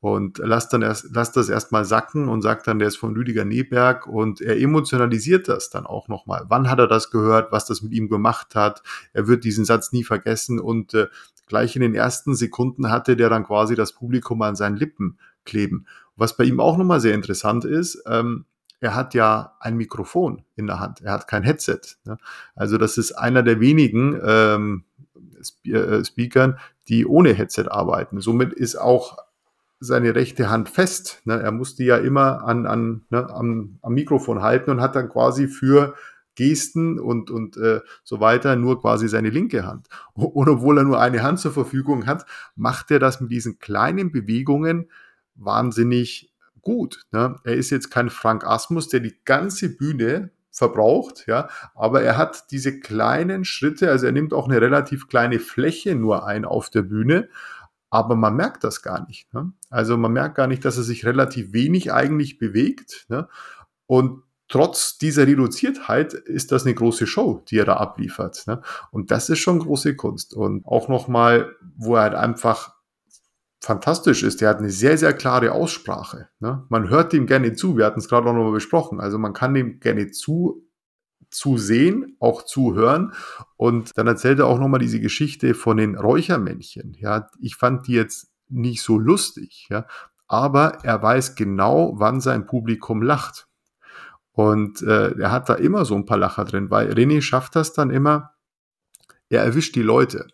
und 0.04 0.40
lasst 0.40 0.74
dann 0.74 0.82
erst, 0.82 1.16
lasst 1.16 1.38
das 1.38 1.48
erstmal 1.48 1.86
sacken 1.86 2.28
und 2.28 2.42
sagt 2.42 2.68
dann, 2.68 2.78
der 2.78 2.90
ist 2.90 2.98
von 2.98 3.16
Rüdiger 3.16 3.46
Neberg 3.46 4.06
und 4.06 4.42
er 4.42 4.60
emotionalisiert 4.60 5.48
das 5.48 5.70
dann 5.70 5.86
auch 5.86 6.10
nochmal. 6.10 6.44
Wann 6.50 6.70
hat 6.70 6.80
er 6.80 6.88
das 6.88 7.10
gehört, 7.10 7.54
was 7.54 7.68
das 7.68 7.82
mit 7.82 7.94
ihm 7.94 8.10
gemacht 8.10 8.54
hat? 8.54 8.84
Er 9.14 9.30
wird 9.30 9.46
diesen 9.46 9.64
Satz 9.64 9.94
nie 9.94 10.04
vergessen 10.04 10.60
und 10.60 10.94
äh, 10.94 11.08
gleich 11.48 11.78
in 11.78 11.82
den 11.82 11.96
ersten 11.96 12.36
Sekunden 12.36 12.92
hatte 12.92 13.16
der 13.16 13.30
dann 13.30 13.46
quasi 13.46 13.76
das 13.76 13.94
Publikum 13.94 14.42
an 14.42 14.58
seinen 14.58 14.76
Lippen 14.76 15.20
kleben. 15.46 15.86
Was 16.18 16.36
bei 16.36 16.44
ihm 16.44 16.60
auch 16.60 16.76
nochmal 16.76 17.00
sehr 17.00 17.14
interessant 17.14 17.64
ist, 17.64 18.04
ähm, 18.06 18.44
er 18.82 18.96
hat 18.96 19.14
ja 19.14 19.56
ein 19.62 19.78
Mikrofon 19.78 20.44
in 20.58 20.68
der 20.68 20.82
Hand, 20.82 21.00
er 21.00 21.14
hat 21.14 21.30
kein 21.30 21.44
Headset. 21.44 21.80
Ne? 22.04 22.18
Also 22.56 22.78
das 22.78 22.98
ist 22.98 23.14
einer 23.14 23.42
der 23.42 23.62
wenigen 23.62 24.20
ähm, 24.22 24.84
äh, 25.64 26.04
Speakern, 26.04 26.60
die 26.90 27.06
ohne 27.06 27.32
Headset 27.32 27.70
arbeiten. 27.70 28.20
Somit 28.20 28.52
ist 28.52 28.76
auch 28.76 29.18
seine 29.84 30.16
rechte 30.16 30.50
Hand 30.50 30.70
fest. 30.70 31.22
Ne? 31.26 31.40
Er 31.42 31.52
musste 31.52 31.84
ja 31.84 31.98
immer 31.98 32.44
an, 32.44 32.66
an, 32.66 33.06
ne, 33.10 33.30
am, 33.30 33.78
am 33.82 33.94
Mikrofon 33.94 34.42
halten 34.42 34.72
und 34.72 34.82
hat 34.82 34.96
dann 34.96 35.10
quasi 35.10 35.48
für 35.48 35.96
Gesten 36.36 37.00
und, 37.00 37.30
und 37.30 37.58
äh, 37.58 37.82
so 38.04 38.20
weiter 38.20 38.56
nur 38.56 38.82
quasi 38.82 39.08
seine 39.08 39.30
linke 39.30 39.66
Hand. 39.66 39.88
Und 40.14 40.50
obwohl 40.50 40.80
er 40.80 40.84
nur 40.84 41.00
eine 41.00 41.22
Hand 41.22 41.40
zur 41.40 41.52
Verfügung 41.52 42.08
hat, 42.08 42.26
macht 42.56 42.92
er 42.92 43.00
das 43.00 43.22
mit 43.22 43.32
diesen 43.32 43.60
kleinen 43.60 44.12
Bewegungen 44.12 44.90
wahnsinnig 45.36 46.34
gut. 46.62 47.06
Ne? 47.12 47.36
Er 47.44 47.56
ist 47.56 47.70
jetzt 47.70 47.92
kein 47.92 48.10
Frank 48.10 48.46
Asmus, 48.46 48.88
der 48.88 49.02
die 49.02 49.16
ganze 49.26 49.76
Bühne 49.76 50.32
verbraucht, 50.50 51.26
ja, 51.26 51.50
aber 51.74 52.04
er 52.04 52.16
hat 52.16 52.52
diese 52.52 52.80
kleinen 52.80 53.44
Schritte, 53.44 53.90
also 53.90 54.06
er 54.06 54.12
nimmt 54.12 54.36
auch 54.36 54.48
eine 54.48 54.62
relativ 54.62 55.08
kleine 55.08 55.40
Fläche 55.40 55.96
nur 55.96 56.28
ein 56.28 56.46
auf 56.46 56.70
der 56.70 56.84
Bühne, 56.84 57.28
aber 57.94 58.16
man 58.16 58.36
merkt 58.36 58.64
das 58.64 58.82
gar 58.82 59.06
nicht. 59.06 59.32
Ne? 59.36 59.54
Also 59.70 59.98
man 59.98 60.12
merkt 60.12 60.34
gar 60.34 60.48
nicht, 60.48 60.66
dass 60.66 60.78
er 60.78 60.84
sich 60.84 61.06
relativ 61.06 61.54
wenig 61.54 61.94
eigentlich 61.94 62.40
bewegt. 62.40 63.06
Ne? 63.08 63.28
Und 63.86 64.24
trotz 64.48 64.98
dieser 64.98 65.28
Reduziertheit 65.28 66.16
ist 66.16 66.52
das 66.52 66.66
eine 66.66 66.74
große 66.74 67.06
Show, 67.06 67.44
die 67.48 67.60
er 67.60 67.66
da 67.66 67.76
abliefert. 67.76 68.48
Ne? 68.48 68.64
Und 68.90 69.12
das 69.12 69.30
ist 69.30 69.40
schon 69.40 69.60
große 69.60 69.96
Kunst. 69.96 70.34
Und 70.34 70.66
auch 70.66 70.88
nochmal, 70.88 71.56
wo 71.78 71.96
er 71.96 72.02
halt 72.02 72.16
einfach 72.16 72.74
fantastisch 73.62 74.24
ist, 74.24 74.42
der 74.42 74.50
hat 74.50 74.58
eine 74.58 74.72
sehr, 74.72 74.98
sehr 74.98 75.14
klare 75.14 75.52
Aussprache. 75.52 76.30
Ne? 76.40 76.66
Man 76.70 76.90
hört 76.90 77.14
ihm 77.14 77.28
gerne 77.28 77.54
zu, 77.54 77.78
wir 77.78 77.86
hatten 77.86 78.00
es 78.00 78.10
gerade 78.10 78.28
auch 78.28 78.34
nochmal 78.34 78.54
besprochen. 78.54 79.02
Also 79.02 79.20
man 79.20 79.34
kann 79.34 79.56
ihm 79.56 79.80
gerne 79.80 80.10
zu 80.10 80.68
zu 81.30 81.58
sehen, 81.58 82.16
auch 82.20 82.44
zu 82.44 82.76
hören. 82.76 83.14
Und 83.58 83.92
dann 83.98 84.08
erzählt 84.08 84.40
er 84.40 84.48
auch 84.48 84.60
nochmal 84.60 84.80
diese 84.80 85.00
Geschichte 85.00 85.54
von 85.54 85.78
den 85.78 85.98
Räuchermännchen. 85.98 86.96
Ja, 87.00 87.28
ich 87.40 87.56
fand 87.56 87.88
die 87.88 87.94
jetzt 87.94 88.32
nicht 88.50 88.82
so 88.82 88.98
lustig, 89.00 89.68
ja, 89.70 89.86
aber 90.28 90.80
er 90.84 91.02
weiß 91.02 91.36
genau, 91.36 91.94
wann 91.96 92.22
sein 92.22 92.46
Publikum 92.46 93.02
lacht. 93.02 93.48
Und 94.32 94.82
äh, 94.82 95.12
er 95.20 95.32
hat 95.32 95.50
da 95.50 95.56
immer 95.56 95.86
so 95.86 95.96
ein 95.96 96.06
paar 96.06 96.18
Lacher 96.18 96.46
drin, 96.46 96.72
weil 96.72 96.92
René 96.92 97.22
schafft 97.22 97.56
das 97.56 97.74
dann 97.74 97.92
immer, 97.92 98.32
er 99.30 99.44
erwischt 99.44 99.76
die 99.76 99.84
Leute. 99.84 100.28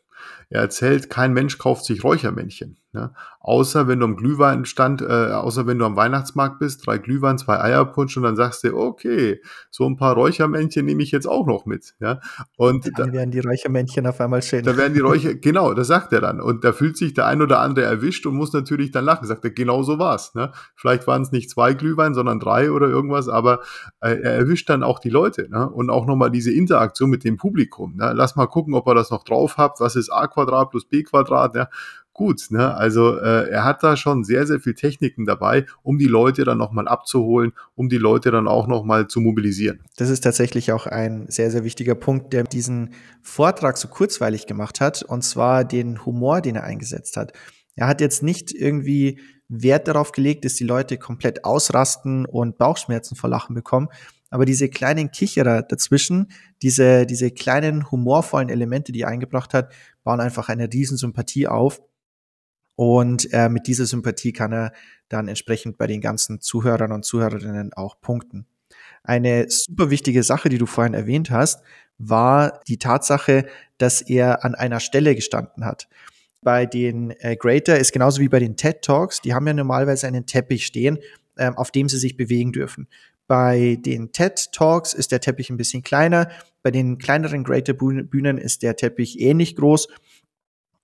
Er 0.49 0.61
erzählt, 0.61 1.09
kein 1.09 1.33
Mensch 1.33 1.57
kauft 1.57 1.85
sich 1.85 2.03
Räuchermännchen. 2.03 2.77
Ne? 2.91 3.11
Außer 3.39 3.87
wenn 3.87 3.99
du 3.99 4.05
am 4.05 4.15
Glühweinstand, 4.15 5.01
äh, 5.03 5.05
außer 5.05 5.67
wenn 5.67 5.77
du 5.77 5.85
am 5.85 5.95
Weihnachtsmarkt 5.95 6.57
bist, 6.57 6.85
drei 6.85 6.97
Glühwein, 6.97 7.37
zwei 7.37 7.59
Eierpunsch 7.59 8.17
und 8.17 8.23
dann 8.23 8.35
sagst 8.35 8.63
du, 8.63 8.75
okay, 8.75 9.41
so 9.69 9.85
ein 9.85 9.95
paar 9.95 10.15
Räuchermännchen 10.15 10.85
nehme 10.85 11.03
ich 11.03 11.11
jetzt 11.11 11.27
auch 11.27 11.45
noch 11.45 11.67
mit. 11.67 11.93
Ja? 11.99 12.19
Und 12.57 12.87
dann 12.97 13.11
da, 13.11 13.13
werden 13.13 13.31
die 13.31 13.39
Räuchermännchen 13.39 14.07
auf 14.07 14.19
einmal 14.19 14.41
schön. 14.41 14.63
Da 14.63 14.75
werden 14.75 14.95
die 14.95 15.01
Räucher, 15.01 15.35
genau, 15.35 15.75
das 15.75 15.87
sagt 15.87 16.13
er 16.13 16.21
dann. 16.21 16.41
Und 16.41 16.63
da 16.63 16.73
fühlt 16.73 16.97
sich 16.97 17.13
der 17.13 17.27
ein 17.27 17.43
oder 17.43 17.59
andere 17.59 17.85
erwischt 17.85 18.25
und 18.25 18.33
muss 18.35 18.53
natürlich 18.53 18.89
dann 18.89 19.05
lachen. 19.05 19.27
Sagt 19.27 19.45
er, 19.45 19.51
genau 19.51 19.83
so 19.83 19.99
war's. 19.99 20.33
Ne? 20.33 20.51
Vielleicht 20.75 21.05
waren 21.05 21.21
es 21.21 21.31
nicht 21.31 21.51
zwei 21.51 21.75
Glühwein, 21.75 22.15
sondern 22.15 22.39
drei 22.39 22.71
oder 22.71 22.87
irgendwas, 22.87 23.29
aber 23.29 23.59
äh, 24.01 24.15
er 24.15 24.33
erwischt 24.33 24.67
dann 24.67 24.81
auch 24.81 24.97
die 24.97 25.11
Leute. 25.11 25.47
Ne? 25.49 25.69
Und 25.69 25.91
auch 25.91 26.07
nochmal 26.07 26.31
diese 26.31 26.51
Interaktion 26.51 27.11
mit 27.11 27.23
dem 27.23 27.37
Publikum. 27.37 27.95
Ne? 27.97 28.13
Lass 28.15 28.35
mal 28.35 28.47
gucken, 28.47 28.73
ob 28.73 28.87
er 28.87 28.95
das 28.95 29.11
noch 29.11 29.23
drauf 29.23 29.57
habt. 29.57 29.79
Was 29.79 29.95
ist 29.95 30.09
A 30.09 30.25
Quadrat 30.39 30.71
plus 30.71 30.85
B 30.85 31.03
Quadrat? 31.03 31.55
Ja? 31.55 31.69
gut. 32.19 32.47
Ne? 32.49 32.75
Also 32.75 33.17
äh, 33.17 33.49
er 33.49 33.63
hat 33.63 33.81
da 33.81 33.95
schon 33.95 34.25
sehr, 34.25 34.45
sehr 34.45 34.59
viel 34.59 34.73
Techniken 34.73 35.25
dabei, 35.25 35.65
um 35.83 35.97
die 35.97 36.05
Leute 36.05 36.43
dann 36.43 36.57
nochmal 36.57 36.89
abzuholen, 36.89 37.53
um 37.75 37.87
die 37.87 37.97
Leute 37.97 38.29
dann 38.29 38.45
auch 38.45 38.67
nochmal 38.67 39.07
zu 39.07 39.21
mobilisieren. 39.21 39.79
Das 39.95 40.09
ist 40.09 40.19
tatsächlich 40.19 40.73
auch 40.73 40.85
ein 40.85 41.27
sehr, 41.29 41.49
sehr 41.49 41.63
wichtiger 41.63 41.95
Punkt, 41.95 42.33
der 42.33 42.43
diesen 42.43 42.93
Vortrag 43.21 43.77
so 43.77 43.87
kurzweilig 43.87 44.47
gemacht 44.47 44.81
hat, 44.81 45.01
und 45.01 45.23
zwar 45.23 45.63
den 45.63 46.05
Humor, 46.05 46.41
den 46.41 46.57
er 46.57 46.65
eingesetzt 46.65 47.15
hat. 47.15 47.31
Er 47.75 47.87
hat 47.87 48.01
jetzt 48.01 48.21
nicht 48.21 48.51
irgendwie 48.51 49.21
Wert 49.47 49.87
darauf 49.87 50.11
gelegt, 50.11 50.43
dass 50.43 50.55
die 50.55 50.65
Leute 50.65 50.97
komplett 50.97 51.45
ausrasten 51.45 52.25
und 52.25 52.57
Bauchschmerzen 52.57 53.15
vor 53.15 53.29
Lachen 53.29 53.55
bekommen. 53.55 53.87
Aber 54.29 54.45
diese 54.45 54.69
kleinen 54.69 55.11
Kicherer 55.11 55.63
dazwischen, 55.63 56.31
diese, 56.61 57.05
diese 57.05 57.31
kleinen 57.31 57.89
humorvollen 57.91 58.49
Elemente, 58.49 58.91
die 58.91 59.01
er 59.01 59.07
eingebracht 59.07 59.53
hat, 59.53 59.73
bauen 60.03 60.19
einfach 60.19 60.49
eine 60.49 60.71
Riesensympathie 60.71 61.47
auf. 61.47 61.81
Und 62.75 63.33
äh, 63.33 63.49
mit 63.49 63.67
dieser 63.67 63.85
Sympathie 63.85 64.31
kann 64.31 64.53
er 64.53 64.71
dann 65.09 65.27
entsprechend 65.27 65.77
bei 65.77 65.87
den 65.87 65.99
ganzen 65.99 66.39
Zuhörern 66.39 66.91
und 66.91 67.03
Zuhörerinnen 67.03 67.73
auch 67.73 67.99
punkten. 67.99 68.45
Eine 69.03 69.49
super 69.49 69.89
wichtige 69.89 70.23
Sache, 70.23 70.49
die 70.49 70.57
du 70.57 70.65
vorhin 70.65 70.93
erwähnt 70.93 71.29
hast, 71.31 71.61
war 71.97 72.61
die 72.67 72.77
Tatsache, 72.77 73.45
dass 73.77 74.01
er 74.01 74.45
an 74.45 74.55
einer 74.55 74.79
Stelle 74.79 75.15
gestanden 75.15 75.65
hat. 75.65 75.89
Bei 76.41 76.65
den 76.65 77.11
äh, 77.19 77.35
Greater 77.35 77.77
ist 77.77 77.91
genauso 77.91 78.21
wie 78.21 78.29
bei 78.29 78.39
den 78.39 78.55
TED 78.55 78.81
Talks, 78.81 79.21
die 79.21 79.33
haben 79.33 79.47
ja 79.47 79.53
normalerweise 79.53 80.07
einen 80.07 80.25
Teppich 80.25 80.65
stehen, 80.65 80.99
ähm, 81.37 81.57
auf 81.57 81.71
dem 81.71 81.89
sie 81.89 81.97
sich 81.97 82.15
bewegen 82.15 82.53
dürfen. 82.53 82.87
Bei 83.29 83.77
den 83.79 84.11
TED 84.11 84.51
Talks 84.53 84.93
ist 84.93 85.11
der 85.11 85.21
Teppich 85.21 85.51
ein 85.51 85.57
bisschen 85.57 85.83
kleiner. 85.83 86.29
Bei 86.63 86.71
den 86.71 86.97
kleineren 86.97 87.43
Greater 87.43 87.73
Bühnen 87.73 88.39
ist 88.39 88.63
der 88.63 88.75
Teppich 88.75 89.19
ähnlich 89.19 89.55
groß. 89.55 89.87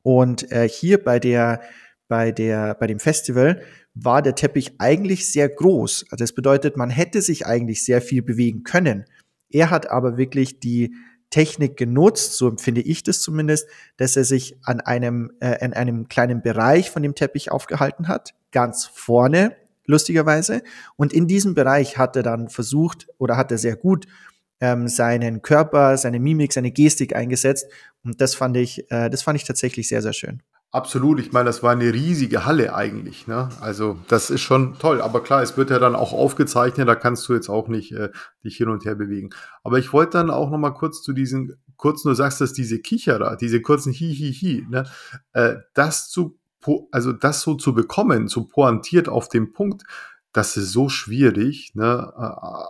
Und 0.03 0.51
äh, 0.51 0.69
hier 0.69 1.03
bei 1.03 1.19
der 1.19 1.61
bei, 2.07 2.31
der, 2.31 2.75
bei 2.75 2.85
dem 2.85 2.99
Festival 2.99 3.63
war 3.95 4.21
der 4.21 4.35
Teppich 4.35 4.73
eigentlich 4.77 5.27
sehr 5.27 5.49
groß. 5.49 6.05
Also 6.11 6.23
das 6.23 6.33
bedeutet, 6.33 6.77
man 6.77 6.91
hätte 6.91 7.23
sich 7.23 7.47
eigentlich 7.47 7.83
sehr 7.83 7.99
viel 7.99 8.21
bewegen 8.21 8.61
können. 8.61 9.05
Er 9.49 9.71
hat 9.71 9.89
aber 9.89 10.15
wirklich 10.15 10.59
die 10.59 10.93
Technik 11.31 11.77
genutzt, 11.77 12.33
so 12.33 12.47
empfinde 12.47 12.81
ich 12.81 13.01
das 13.01 13.21
zumindest, 13.21 13.67
dass 13.97 14.15
er 14.15 14.23
sich 14.23 14.55
an 14.63 14.81
einem, 14.81 15.31
äh, 15.39 15.65
in 15.65 15.73
einem 15.73 16.07
kleinen 16.09 16.43
Bereich 16.43 16.91
von 16.91 17.01
dem 17.01 17.15
Teppich 17.15 17.51
aufgehalten 17.51 18.07
hat, 18.07 18.35
ganz 18.51 18.85
vorne, 18.85 19.55
lustigerweise. 19.85 20.61
Und 20.95 21.13
in 21.13 21.27
diesem 21.27 21.53
Bereich 21.53 21.97
hat 21.97 22.15
er 22.15 22.23
dann 22.23 22.49
versucht 22.49 23.07
oder 23.17 23.37
hat 23.37 23.51
er 23.51 23.57
sehr 23.57 23.75
gut 23.75 24.05
ähm, 24.61 24.87
seinen 24.87 25.41
Körper, 25.41 25.97
seine 25.97 26.19
Mimik, 26.19 26.53
seine 26.53 26.71
Gestik 26.71 27.15
eingesetzt. 27.15 27.67
Und 28.03 28.21
das 28.21 28.35
fand 28.35 28.57
ich, 28.57 28.89
äh, 28.91 29.09
das 29.09 29.23
fand 29.23 29.37
ich 29.37 29.45
tatsächlich 29.45 29.87
sehr, 29.87 30.01
sehr 30.01 30.13
schön. 30.13 30.41
Absolut, 30.71 31.21
ich 31.21 31.31
meine, 31.31 31.45
das 31.45 31.63
war 31.63 31.71
eine 31.71 31.93
riesige 31.93 32.45
Halle 32.45 32.75
eigentlich. 32.75 33.27
Ne? 33.27 33.47
Also 33.61 33.97
das 34.09 34.29
ist 34.29 34.41
schon 34.41 34.77
toll. 34.77 35.01
Aber 35.01 35.23
klar, 35.23 35.41
es 35.41 35.55
wird 35.55 35.69
ja 35.69 35.79
dann 35.79 35.95
auch 35.95 36.11
aufgezeichnet, 36.11 36.87
da 36.87 36.95
kannst 36.95 37.27
du 37.29 37.33
jetzt 37.33 37.47
auch 37.47 37.69
nicht 37.69 37.93
äh, 37.93 38.09
dich 38.43 38.57
hin 38.57 38.67
und 38.67 38.83
her 38.83 38.95
bewegen. 38.95 39.29
Aber 39.63 39.79
ich 39.79 39.93
wollte 39.93 40.17
dann 40.17 40.29
auch 40.29 40.49
noch 40.49 40.57
mal 40.57 40.71
kurz 40.71 41.01
zu 41.01 41.13
diesen, 41.13 41.53
kurz 41.77 42.03
nur 42.03 42.13
sagst, 42.13 42.41
dass 42.41 42.51
diese 42.51 42.79
Kicherer, 42.79 43.37
diese 43.37 43.61
kurzen 43.61 43.93
Hi-Hi-Hi, 43.93 44.65
ne? 44.69 44.83
äh, 45.31 45.55
das 45.73 46.09
zu, 46.09 46.37
also 46.91 47.11
das 47.11 47.41
so 47.41 47.55
zu 47.55 47.73
bekommen, 47.73 48.27
so 48.27 48.45
pointiert 48.45 49.09
auf 49.09 49.29
dem 49.29 49.53
Punkt, 49.53 49.83
das 50.33 50.57
ist 50.57 50.71
so 50.71 50.89
schwierig. 50.89 51.71
Ne? 51.75 52.13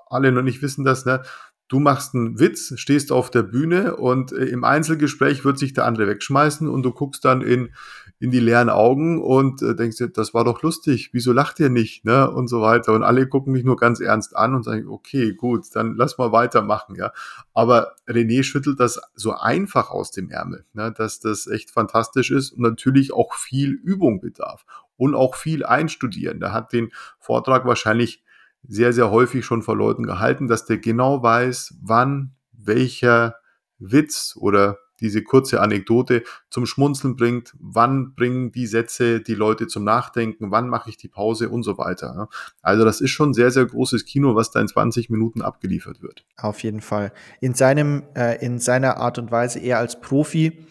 Alle 0.09 0.31
noch 0.31 0.43
nicht 0.43 0.61
wissen 0.61 0.85
das, 0.85 1.05
ne? 1.05 1.23
Du 1.67 1.79
machst 1.79 2.13
einen 2.13 2.39
Witz, 2.39 2.73
stehst 2.77 3.11
auf 3.11 3.31
der 3.31 3.43
Bühne 3.43 3.95
und 3.95 4.31
äh, 4.31 4.45
im 4.45 4.63
Einzelgespräch 4.63 5.43
wird 5.45 5.57
sich 5.57 5.73
der 5.73 5.85
andere 5.85 6.07
wegschmeißen 6.07 6.67
und 6.67 6.83
du 6.83 6.91
guckst 6.91 7.25
dann 7.25 7.41
in, 7.41 7.73
in 8.19 8.29
die 8.29 8.39
leeren 8.39 8.69
Augen 8.69 9.21
und 9.21 9.61
äh, 9.61 9.75
denkst 9.75 9.97
dir, 9.97 10.09
das 10.09 10.33
war 10.33 10.43
doch 10.43 10.61
lustig, 10.61 11.09
wieso 11.11 11.33
lacht 11.33 11.59
ihr 11.59 11.69
nicht, 11.69 12.05
ne? 12.05 12.29
Und 12.29 12.47
so 12.47 12.61
weiter. 12.61 12.93
Und 12.93 13.03
alle 13.03 13.27
gucken 13.27 13.53
mich 13.53 13.63
nur 13.63 13.77
ganz 13.77 13.99
ernst 13.99 14.35
an 14.35 14.53
und 14.53 14.63
sagen, 14.63 14.87
okay, 14.87 15.33
gut, 15.33 15.65
dann 15.73 15.95
lass 15.95 16.17
mal 16.17 16.31
weitermachen, 16.31 16.95
ja. 16.95 17.11
Aber 17.53 17.95
René 18.07 18.43
schüttelt 18.43 18.79
das 18.79 19.01
so 19.15 19.33
einfach 19.33 19.89
aus 19.89 20.11
dem 20.11 20.29
Ärmel, 20.29 20.65
ne? 20.73 20.93
dass 20.95 21.19
das 21.19 21.47
echt 21.47 21.71
fantastisch 21.71 22.31
ist 22.31 22.51
und 22.51 22.61
natürlich 22.61 23.13
auch 23.13 23.33
viel 23.33 23.71
Übung 23.71 24.21
bedarf 24.21 24.65
und 24.97 25.15
auch 25.15 25.35
viel 25.35 25.65
einstudieren. 25.65 26.39
Der 26.39 26.53
hat 26.53 26.73
den 26.73 26.91
Vortrag 27.19 27.65
wahrscheinlich 27.65 28.23
sehr, 28.67 28.93
sehr 28.93 29.11
häufig 29.11 29.45
schon 29.45 29.61
vor 29.61 29.75
Leuten 29.75 30.03
gehalten, 30.03 30.47
dass 30.47 30.65
der 30.65 30.77
genau 30.77 31.21
weiß, 31.21 31.75
wann 31.81 32.35
welcher 32.51 33.35
Witz 33.79 34.35
oder 34.39 34.77
diese 35.01 35.23
kurze 35.23 35.61
Anekdote 35.61 36.23
zum 36.49 36.65
Schmunzeln 36.65 37.15
bringt, 37.15 37.53
wann 37.59 38.15
bringen 38.15 38.51
die 38.51 38.67
Sätze 38.67 39.19
die 39.21 39.35
Leute 39.35 39.67
zum 39.67 39.83
Nachdenken, 39.83 40.51
wann 40.51 40.69
mache 40.69 40.89
ich 40.89 40.97
die 40.97 41.07
Pause 41.07 41.49
und 41.49 41.63
so 41.63 41.77
weiter. 41.77 42.29
Also 42.61 42.85
das 42.85 43.01
ist 43.01 43.11
schon 43.11 43.33
sehr, 43.33 43.51
sehr 43.51 43.65
großes 43.65 44.05
Kino, 44.05 44.35
was 44.35 44.51
da 44.51 44.61
in 44.61 44.67
20 44.67 45.09
Minuten 45.09 45.41
abgeliefert 45.41 46.01
wird. 46.01 46.25
Auf 46.37 46.63
jeden 46.63 46.81
Fall. 46.81 47.11
In 47.41 47.53
seinem, 47.53 48.03
äh, 48.15 48.43
in 48.43 48.59
seiner 48.59 48.97
Art 48.97 49.19
und 49.19 49.31
Weise 49.31 49.59
eher 49.59 49.79
als 49.79 49.99
Profi 49.99 50.65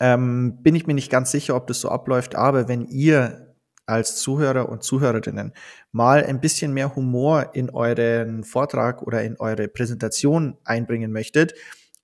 ähm, 0.00 0.62
bin 0.62 0.74
ich 0.74 0.86
mir 0.86 0.94
nicht 0.94 1.10
ganz 1.10 1.30
sicher, 1.30 1.54
ob 1.54 1.66
das 1.66 1.80
so 1.80 1.90
abläuft, 1.90 2.34
aber 2.34 2.68
wenn 2.68 2.86
ihr 2.86 3.53
als 3.86 4.16
Zuhörer 4.16 4.68
und 4.68 4.82
Zuhörerinnen 4.82 5.52
mal 5.92 6.24
ein 6.24 6.40
bisschen 6.40 6.72
mehr 6.72 6.94
Humor 6.96 7.50
in 7.54 7.70
euren 7.70 8.44
Vortrag 8.44 9.02
oder 9.02 9.22
in 9.22 9.36
eure 9.38 9.68
Präsentation 9.68 10.56
einbringen 10.64 11.12
möchtet 11.12 11.54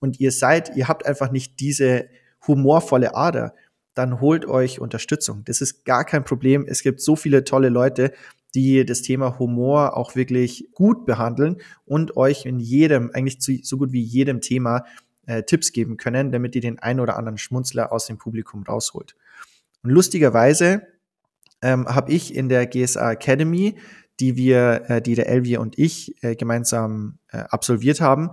und 0.01 0.21
ihr 0.21 0.33
seid, 0.33 0.77
ihr 0.77 0.89
habt 0.89 1.07
einfach 1.07 1.31
nicht 1.31 1.61
diese 1.61 2.09
humorvolle 2.47 3.15
Ader, 3.15 3.55
dann 3.95 4.21
holt 4.21 4.47
euch 4.47 4.81
Unterstützung. 4.81 5.45
Das 5.45 5.61
ist 5.61 5.85
gar 5.85 6.05
kein 6.05 6.25
Problem. 6.25 6.65
Es 6.67 6.83
gibt 6.83 7.01
so 7.01 7.17
viele 7.17 7.45
tolle 7.45 7.69
Leute, 7.69 8.13
die 8.55 8.85
das 8.85 9.03
Thema 9.03 9.39
Humor 9.39 9.97
auch 9.97 10.17
wirklich 10.17 10.69
gut 10.73 11.07
behandeln 11.07 11.57
und 11.85 12.17
euch 12.17 12.47
in 12.47 12.59
jedem, 12.59 13.11
eigentlich 13.13 13.41
zu, 13.41 13.57
so 13.63 13.77
gut 13.77 13.93
wie 13.93 14.03
jedem 14.03 14.41
Thema 14.41 14.85
äh, 15.27 15.43
Tipps 15.43 15.73
geben 15.73 15.97
können, 15.97 16.33
damit 16.33 16.55
ihr 16.55 16.61
den 16.61 16.79
ein 16.79 16.99
oder 16.99 17.17
anderen 17.17 17.39
Schmunzler 17.39 17.93
aus 17.93 18.07
dem 18.07 18.19
Publikum 18.19 18.63
rausholt. 18.63 19.15
Und 19.83 19.91
lustigerweise 19.91 20.83
ähm, 21.63 21.87
habe 21.87 22.13
ich 22.13 22.35
in 22.35 22.49
der 22.49 22.67
GSA 22.67 23.13
Academy, 23.13 23.77
die 24.19 24.37
wir, 24.37 24.85
äh, 24.89 25.03
die 25.03 25.15
der 25.15 25.29
Elvier 25.29 25.61
und 25.61 25.79
ich 25.79 26.23
äh, 26.23 26.37
gemeinsam 26.37 27.19
äh, 27.29 27.39
absolviert 27.39 28.01
haben, 28.01 28.31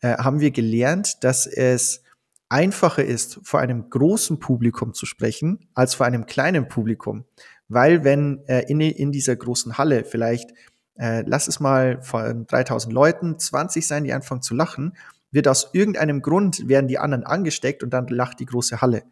äh, 0.00 0.16
haben 0.16 0.40
wir 0.40 0.50
gelernt, 0.50 1.24
dass 1.24 1.46
es 1.46 2.02
einfacher 2.48 3.04
ist, 3.04 3.40
vor 3.42 3.60
einem 3.60 3.90
großen 3.90 4.38
Publikum 4.38 4.94
zu 4.94 5.06
sprechen, 5.06 5.66
als 5.74 5.94
vor 5.94 6.06
einem 6.06 6.26
kleinen 6.26 6.68
Publikum. 6.68 7.24
Weil 7.68 8.04
wenn 8.04 8.46
äh, 8.46 8.60
in, 8.68 8.80
in 8.80 9.12
dieser 9.12 9.34
großen 9.34 9.78
Halle 9.78 10.04
vielleicht, 10.04 10.50
äh, 10.96 11.24
lass 11.26 11.48
es 11.48 11.58
mal 11.58 12.00
von 12.02 12.46
3000 12.46 12.92
Leuten 12.92 13.38
20 13.38 13.86
sein, 13.86 14.04
die 14.04 14.12
anfangen 14.12 14.42
zu 14.42 14.54
lachen, 14.54 14.96
wird 15.32 15.48
aus 15.48 15.70
irgendeinem 15.72 16.22
Grund, 16.22 16.68
werden 16.68 16.86
die 16.86 16.98
anderen 16.98 17.24
angesteckt 17.24 17.82
und 17.82 17.90
dann 17.90 18.06
lacht 18.06 18.38
die 18.38 18.46
große 18.46 18.80
Halle 18.80 19.02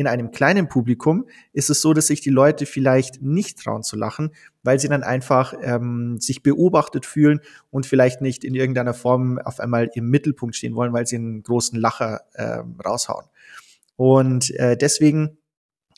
in 0.00 0.06
einem 0.06 0.30
kleinen 0.30 0.66
Publikum 0.66 1.26
ist 1.52 1.68
es 1.68 1.82
so, 1.82 1.92
dass 1.92 2.06
sich 2.06 2.22
die 2.22 2.30
Leute 2.30 2.64
vielleicht 2.64 3.20
nicht 3.20 3.58
trauen 3.58 3.82
zu 3.82 3.96
lachen, 3.96 4.30
weil 4.62 4.78
sie 4.80 4.88
dann 4.88 5.02
einfach 5.02 5.52
ähm, 5.60 6.18
sich 6.18 6.42
beobachtet 6.42 7.04
fühlen 7.04 7.40
und 7.68 7.84
vielleicht 7.84 8.22
nicht 8.22 8.42
in 8.42 8.54
irgendeiner 8.54 8.94
Form 8.94 9.38
auf 9.38 9.60
einmal 9.60 9.90
im 9.92 10.08
Mittelpunkt 10.08 10.56
stehen 10.56 10.74
wollen, 10.74 10.94
weil 10.94 11.06
sie 11.06 11.16
einen 11.16 11.42
großen 11.42 11.78
Lacher 11.78 12.22
äh, 12.32 12.62
raushauen. 12.82 13.26
Und 13.96 14.48
äh, 14.52 14.74
deswegen 14.74 15.36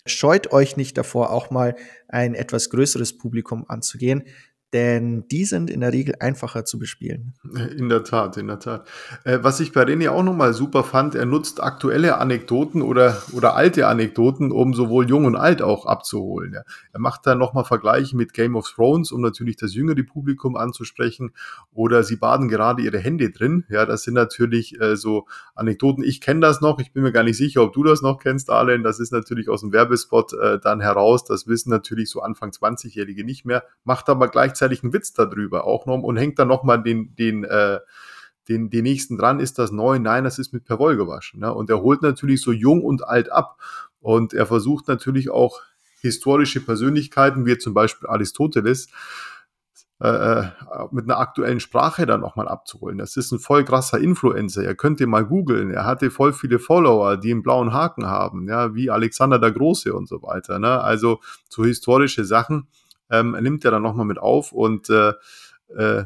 scheut 0.04 0.52
euch 0.52 0.76
nicht 0.76 0.98
davor, 0.98 1.30
auch 1.30 1.50
mal 1.50 1.76
ein 2.08 2.34
etwas 2.34 2.70
größeres 2.70 3.18
Publikum 3.18 3.66
anzugehen. 3.68 4.24
Denn 4.72 5.28
die 5.28 5.44
sind 5.44 5.68
in 5.68 5.80
der 5.80 5.92
Regel 5.92 6.14
einfacher 6.18 6.64
zu 6.64 6.78
bespielen. 6.78 7.34
In 7.76 7.90
der 7.90 8.04
Tat, 8.04 8.38
in 8.38 8.46
der 8.46 8.58
Tat. 8.58 8.88
Äh, 9.24 9.40
was 9.42 9.60
ich 9.60 9.72
bei 9.72 9.82
René 9.82 10.08
auch 10.08 10.22
nochmal 10.22 10.54
super 10.54 10.82
fand, 10.82 11.14
er 11.14 11.26
nutzt 11.26 11.62
aktuelle 11.62 12.18
Anekdoten 12.18 12.80
oder, 12.80 13.22
oder 13.32 13.54
alte 13.54 13.86
Anekdoten, 13.86 14.50
um 14.50 14.72
sowohl 14.72 15.08
jung 15.08 15.26
und 15.26 15.36
alt 15.36 15.60
auch 15.60 15.84
abzuholen. 15.84 16.54
Er 16.92 17.00
macht 17.00 17.26
da 17.26 17.34
nochmal 17.34 17.64
Vergleiche 17.64 18.16
mit 18.16 18.32
Game 18.32 18.56
of 18.56 18.70
Thrones, 18.70 19.12
um 19.12 19.20
natürlich 19.20 19.56
das 19.56 19.74
jüngere 19.74 20.02
Publikum 20.02 20.56
anzusprechen. 20.56 21.32
Oder 21.74 22.02
sie 22.02 22.16
baden 22.16 22.48
gerade 22.48 22.82
ihre 22.82 22.98
Hände 22.98 23.30
drin. 23.30 23.64
Ja, 23.68 23.84
das 23.84 24.04
sind 24.04 24.14
natürlich 24.14 24.80
äh, 24.80 24.96
so 24.96 25.26
Anekdoten. 25.54 26.02
Ich 26.02 26.22
kenne 26.22 26.40
das 26.40 26.62
noch, 26.62 26.78
ich 26.78 26.92
bin 26.92 27.02
mir 27.02 27.12
gar 27.12 27.24
nicht 27.24 27.36
sicher, 27.36 27.62
ob 27.62 27.74
du 27.74 27.82
das 27.84 28.00
noch 28.00 28.18
kennst, 28.18 28.48
Arlen. 28.48 28.82
Das 28.82 29.00
ist 29.00 29.12
natürlich 29.12 29.50
aus 29.50 29.60
dem 29.60 29.72
Werbespot 29.72 30.32
äh, 30.32 30.58
dann 30.58 30.80
heraus. 30.80 31.24
Das 31.24 31.46
wissen 31.46 31.68
natürlich 31.68 32.08
so 32.08 32.22
Anfang 32.22 32.50
20-Jährige 32.50 33.24
nicht 33.24 33.44
mehr. 33.44 33.64
Macht 33.84 34.08
aber 34.08 34.28
gleichzeitig 34.28 34.61
gleichzeitig 34.62 34.82
einen 34.82 34.92
Witz 34.92 35.12
darüber 35.12 35.64
auch 35.64 35.86
noch 35.86 36.02
und 36.02 36.16
hängt 36.16 36.38
dann 36.38 36.48
nochmal 36.48 36.82
den, 36.82 37.14
den, 37.16 37.44
äh, 37.44 37.80
den, 38.48 38.70
den 38.70 38.82
nächsten 38.84 39.16
dran, 39.16 39.40
ist 39.40 39.58
das 39.58 39.72
neu? 39.72 39.98
Nein, 39.98 40.24
das 40.24 40.38
ist 40.38 40.52
mit 40.52 40.64
Perwoll 40.64 40.96
gewaschen. 40.96 41.40
Ne? 41.40 41.52
Und 41.52 41.70
er 41.70 41.82
holt 41.82 42.02
natürlich 42.02 42.40
so 42.40 42.52
jung 42.52 42.82
und 42.82 43.06
alt 43.06 43.30
ab. 43.30 43.60
Und 44.00 44.34
er 44.34 44.46
versucht 44.46 44.88
natürlich 44.88 45.30
auch 45.30 45.60
historische 46.00 46.60
Persönlichkeiten, 46.60 47.46
wie 47.46 47.58
zum 47.58 47.74
Beispiel 47.74 48.08
Aristoteles, 48.08 48.88
äh, 50.00 50.08
äh 50.08 50.50
mit 50.90 51.04
einer 51.04 51.18
aktuellen 51.18 51.60
Sprache 51.60 52.06
dann 52.06 52.20
nochmal 52.20 52.48
abzuholen. 52.48 52.98
Das 52.98 53.16
ist 53.16 53.30
ein 53.30 53.38
voll 53.38 53.64
krasser 53.64 54.00
Influencer. 54.00 54.64
Ihr 54.64 54.74
könnt 54.74 55.00
ihn 55.00 55.10
mal 55.10 55.24
googeln. 55.24 55.70
Er 55.70 55.86
hatte 55.86 56.10
voll 56.10 56.32
viele 56.32 56.58
Follower, 56.58 57.16
die 57.16 57.30
einen 57.30 57.42
blauen 57.42 57.72
Haken 57.72 58.06
haben, 58.06 58.48
ja, 58.48 58.74
wie 58.74 58.90
Alexander 58.90 59.38
der 59.38 59.52
Große 59.52 59.94
und 59.94 60.08
so 60.08 60.22
weiter. 60.22 60.58
Ne? 60.58 60.80
Also 60.80 61.20
so 61.48 61.64
historische 61.64 62.24
Sachen 62.24 62.66
ähm, 63.12 63.36
nimmt 63.40 63.64
er 63.64 63.70
dann 63.70 63.82
nochmal 63.82 64.06
mit 64.06 64.18
auf 64.18 64.50
und 64.50 64.90
äh, 64.90 65.12
äh, 65.76 66.04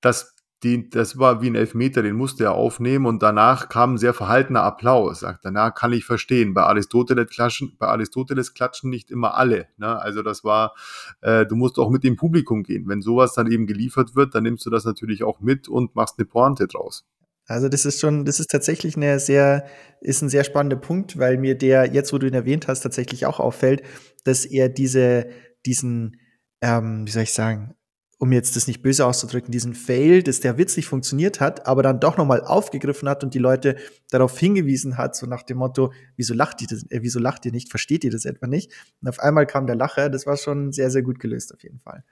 das 0.00 0.36
die, 0.62 0.88
das 0.88 1.18
war 1.18 1.42
wie 1.42 1.50
ein 1.50 1.54
Elfmeter, 1.54 2.02
den 2.02 2.16
musste 2.16 2.44
er 2.44 2.54
aufnehmen 2.54 3.04
und 3.04 3.22
danach 3.22 3.68
kam 3.68 3.94
ein 3.94 3.98
sehr 3.98 4.14
verhaltener 4.14 4.62
Applaus. 4.62 5.20
Sagt, 5.20 5.44
danach 5.44 5.74
kann 5.74 5.92
ich 5.92 6.04
verstehen. 6.04 6.54
Bei 6.54 6.62
Aristoteles 6.62 7.28
klatschen, 7.28 7.76
bei 7.78 7.86
Aristoteles 7.88 8.54
klatschen 8.54 8.88
nicht 8.88 9.10
immer 9.10 9.34
alle. 9.34 9.68
Ne? 9.76 10.00
Also 10.00 10.22
das 10.22 10.44
war, 10.44 10.74
äh, 11.20 11.44
du 11.44 11.56
musst 11.56 11.78
auch 11.78 11.90
mit 11.90 12.04
dem 12.04 12.16
Publikum 12.16 12.62
gehen. 12.62 12.88
Wenn 12.88 13.02
sowas 13.02 13.34
dann 13.34 13.50
eben 13.50 13.66
geliefert 13.66 14.16
wird, 14.16 14.34
dann 14.34 14.44
nimmst 14.44 14.64
du 14.64 14.70
das 14.70 14.84
natürlich 14.84 15.22
auch 15.24 15.40
mit 15.40 15.68
und 15.68 15.94
machst 15.94 16.18
eine 16.18 16.26
Pointe 16.26 16.66
draus. 16.66 17.04
Also 17.46 17.68
das 17.68 17.84
ist 17.84 18.00
schon, 18.00 18.24
das 18.24 18.40
ist 18.40 18.50
tatsächlich 18.50 18.96
eine 18.96 19.20
sehr, 19.20 19.66
ist 20.00 20.22
ein 20.22 20.28
sehr 20.28 20.42
spannender 20.42 20.76
Punkt, 20.76 21.18
weil 21.18 21.36
mir 21.36 21.56
der, 21.56 21.92
jetzt 21.92 22.12
wo 22.12 22.18
du 22.18 22.26
ihn 22.26 22.34
erwähnt 22.34 22.66
hast, 22.66 22.80
tatsächlich 22.80 23.26
auch 23.26 23.38
auffällt, 23.38 23.82
dass 24.24 24.44
er 24.44 24.68
diese, 24.68 25.28
diesen, 25.64 26.16
ähm, 26.60 27.06
wie 27.06 27.10
soll 27.10 27.22
ich 27.24 27.32
sagen, 27.32 27.74
um 28.18 28.32
jetzt 28.32 28.56
das 28.56 28.66
nicht 28.66 28.82
böse 28.82 29.04
auszudrücken, 29.04 29.52
diesen 29.52 29.74
Fail, 29.74 30.22
dass 30.22 30.40
der 30.40 30.56
witzig 30.56 30.86
funktioniert 30.86 31.40
hat, 31.40 31.66
aber 31.66 31.82
dann 31.82 32.00
doch 32.00 32.16
nochmal 32.16 32.40
aufgegriffen 32.40 33.08
hat 33.08 33.22
und 33.22 33.34
die 33.34 33.38
Leute 33.38 33.76
darauf 34.10 34.38
hingewiesen 34.38 34.96
hat, 34.96 35.14
so 35.14 35.26
nach 35.26 35.42
dem 35.42 35.58
Motto, 35.58 35.92
wieso 36.16 36.32
lacht 36.32 36.62
ihr, 36.62 36.68
das, 36.68 36.90
äh, 36.90 37.00
wieso 37.02 37.18
lacht 37.18 37.44
ihr 37.44 37.52
nicht, 37.52 37.70
versteht 37.70 38.04
ihr 38.04 38.10
das 38.10 38.24
etwa 38.24 38.46
nicht? 38.46 38.72
Und 39.02 39.08
auf 39.08 39.20
einmal 39.20 39.46
kam 39.46 39.66
der 39.66 39.76
Lacher, 39.76 40.08
das 40.08 40.26
war 40.26 40.38
schon 40.38 40.72
sehr, 40.72 40.90
sehr 40.90 41.02
gut 41.02 41.18
gelöst 41.18 41.52
auf 41.52 41.62
jeden 41.62 41.80
Fall. 41.80 42.04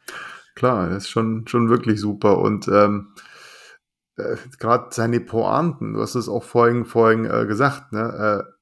Klar, 0.54 0.90
das 0.90 1.04
ist 1.04 1.10
schon, 1.10 1.46
schon 1.48 1.70
wirklich 1.70 1.98
super 1.98 2.38
und 2.38 2.68
ähm, 2.68 3.14
äh, 4.16 4.36
gerade 4.58 4.88
seine 4.90 5.20
Pointen, 5.20 5.94
du 5.94 6.02
hast 6.02 6.16
es 6.16 6.28
auch 6.28 6.44
vorhin, 6.44 6.84
vorhin 6.84 7.24
äh, 7.24 7.46
gesagt, 7.46 7.92
ne? 7.92 8.44
Äh, 8.46 8.54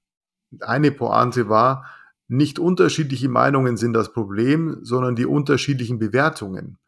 eine 0.61 0.93
Pointe 0.93 1.49
war, 1.49 1.87
nicht 2.33 2.59
unterschiedliche 2.59 3.29
Meinungen 3.29 3.77
sind 3.77 3.93
das 3.93 4.13
Problem, 4.13 4.79
sondern 4.83 5.15
die 5.15 5.27
unterschiedlichen 5.27 5.99
Bewertungen. 5.99 6.79